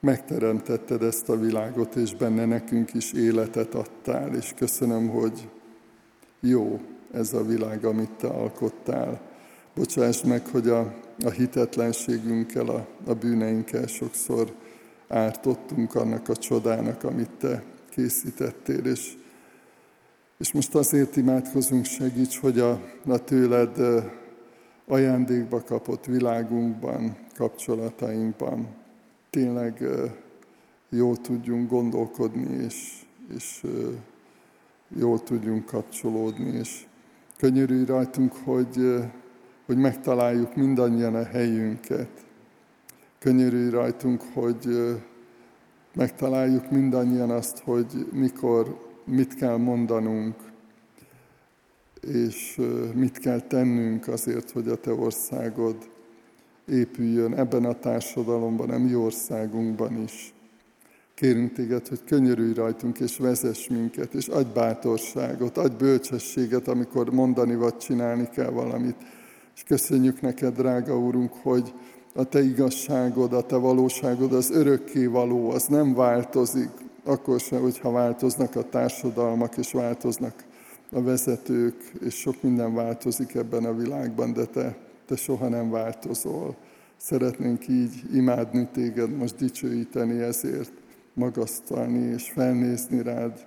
megteremtetted 0.00 1.02
ezt 1.02 1.28
a 1.28 1.38
világot, 1.38 1.94
és 1.94 2.14
benne 2.14 2.44
nekünk 2.44 2.94
is 2.94 3.12
életet 3.12 3.74
adtál, 3.74 4.34
és 4.34 4.52
köszönöm, 4.56 5.08
hogy 5.08 5.48
jó 6.40 6.80
ez 7.12 7.32
a 7.32 7.44
világ, 7.44 7.84
amit 7.84 8.10
te 8.10 8.26
alkottál. 8.26 9.20
Bocsáss 9.74 10.22
meg, 10.22 10.46
hogy 10.46 10.68
a, 10.68 10.94
a 11.24 11.30
hitetlenségünkkel, 11.30 12.66
a, 12.68 12.86
a 13.06 13.14
bűneinkkel 13.14 13.86
sokszor 13.86 14.54
ártottunk 15.08 15.94
annak 15.94 16.28
a 16.28 16.36
csodának, 16.36 17.04
amit 17.04 17.30
te 17.38 17.62
készítettél, 17.90 18.84
és, 18.84 19.16
és 20.38 20.52
most 20.52 20.74
azért 20.74 21.16
imádkozunk, 21.16 21.84
segíts, 21.84 22.38
hogy 22.38 22.58
a, 22.58 22.80
a 23.06 23.18
tőled 23.24 23.78
ajándékba 24.88 25.62
kapott 25.62 26.04
világunkban, 26.04 27.16
kapcsolatainkban. 27.34 28.68
Tényleg 29.30 29.84
jól 30.88 31.16
tudjunk 31.16 31.70
gondolkodni, 31.70 32.64
és, 32.64 33.02
és 33.36 33.66
jól 34.88 35.22
tudjunk 35.22 35.64
kapcsolódni, 35.64 36.48
és 36.48 36.86
könyörülj 37.36 37.84
rajtunk, 37.84 38.32
hogy, 38.44 39.02
hogy 39.66 39.76
megtaláljuk 39.76 40.54
mindannyian 40.54 41.14
a 41.14 41.24
helyünket. 41.24 42.08
Könyörülj 43.18 43.70
rajtunk, 43.70 44.22
hogy 44.34 44.68
megtaláljuk 45.94 46.70
mindannyian 46.70 47.30
azt, 47.30 47.58
hogy 47.58 48.08
mikor 48.12 48.86
mit 49.04 49.34
kell 49.34 49.56
mondanunk, 49.56 50.47
és 52.00 52.60
mit 52.94 53.18
kell 53.18 53.40
tennünk 53.40 54.08
azért, 54.08 54.50
hogy 54.50 54.68
a 54.68 54.76
Te 54.76 54.92
országod 54.92 55.76
épüljön 56.68 57.34
ebben 57.34 57.64
a 57.64 57.78
társadalomban, 57.78 58.70
a 58.70 58.78
mi 58.78 58.94
országunkban 58.94 60.02
is. 60.02 60.32
Kérünk 61.14 61.52
Téged, 61.52 61.88
hogy 61.88 62.04
könyörülj 62.04 62.54
rajtunk, 62.54 62.98
és 62.98 63.16
vezess 63.16 63.68
minket, 63.68 64.14
és 64.14 64.26
adj 64.26 64.52
bátorságot, 64.54 65.56
adj 65.56 65.76
bölcsességet, 65.76 66.68
amikor 66.68 67.10
mondani 67.10 67.54
vagy 67.54 67.76
csinálni 67.76 68.28
kell 68.34 68.50
valamit. 68.50 68.96
És 69.54 69.62
köszönjük 69.62 70.20
neked, 70.20 70.54
drága 70.54 70.98
Úrunk, 70.98 71.32
hogy 71.42 71.74
a 72.14 72.24
Te 72.24 72.42
igazságod, 72.42 73.32
a 73.32 73.42
Te 73.42 73.56
valóságod 73.56 74.32
az 74.32 74.50
örökké 74.50 75.06
való, 75.06 75.50
az 75.50 75.66
nem 75.66 75.94
változik, 75.94 76.70
akkor 77.04 77.40
sem, 77.40 77.60
hogyha 77.60 77.90
változnak 77.90 78.56
a 78.56 78.68
társadalmak, 78.68 79.56
és 79.56 79.72
változnak 79.72 80.44
a 80.90 81.02
vezetők, 81.02 81.92
és 82.00 82.14
sok 82.14 82.42
minden 82.42 82.74
változik 82.74 83.34
ebben 83.34 83.64
a 83.64 83.74
világban, 83.74 84.32
de 84.32 84.44
te, 84.44 84.76
te 85.06 85.16
soha 85.16 85.48
nem 85.48 85.70
változol. 85.70 86.56
Szeretnénk 86.96 87.68
így 87.68 88.02
imádni 88.12 88.68
téged, 88.72 89.16
most 89.16 89.36
dicsőíteni 89.36 90.18
ezért, 90.18 90.72
magasztalni 91.14 92.12
és 92.12 92.30
felnézni 92.30 93.02
rád. 93.02 93.46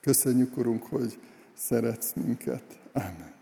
Köszönjük, 0.00 0.56
Urunk, 0.56 0.82
hogy 0.82 1.18
szeretsz 1.54 2.12
minket. 2.14 2.64
Amen. 2.92 3.37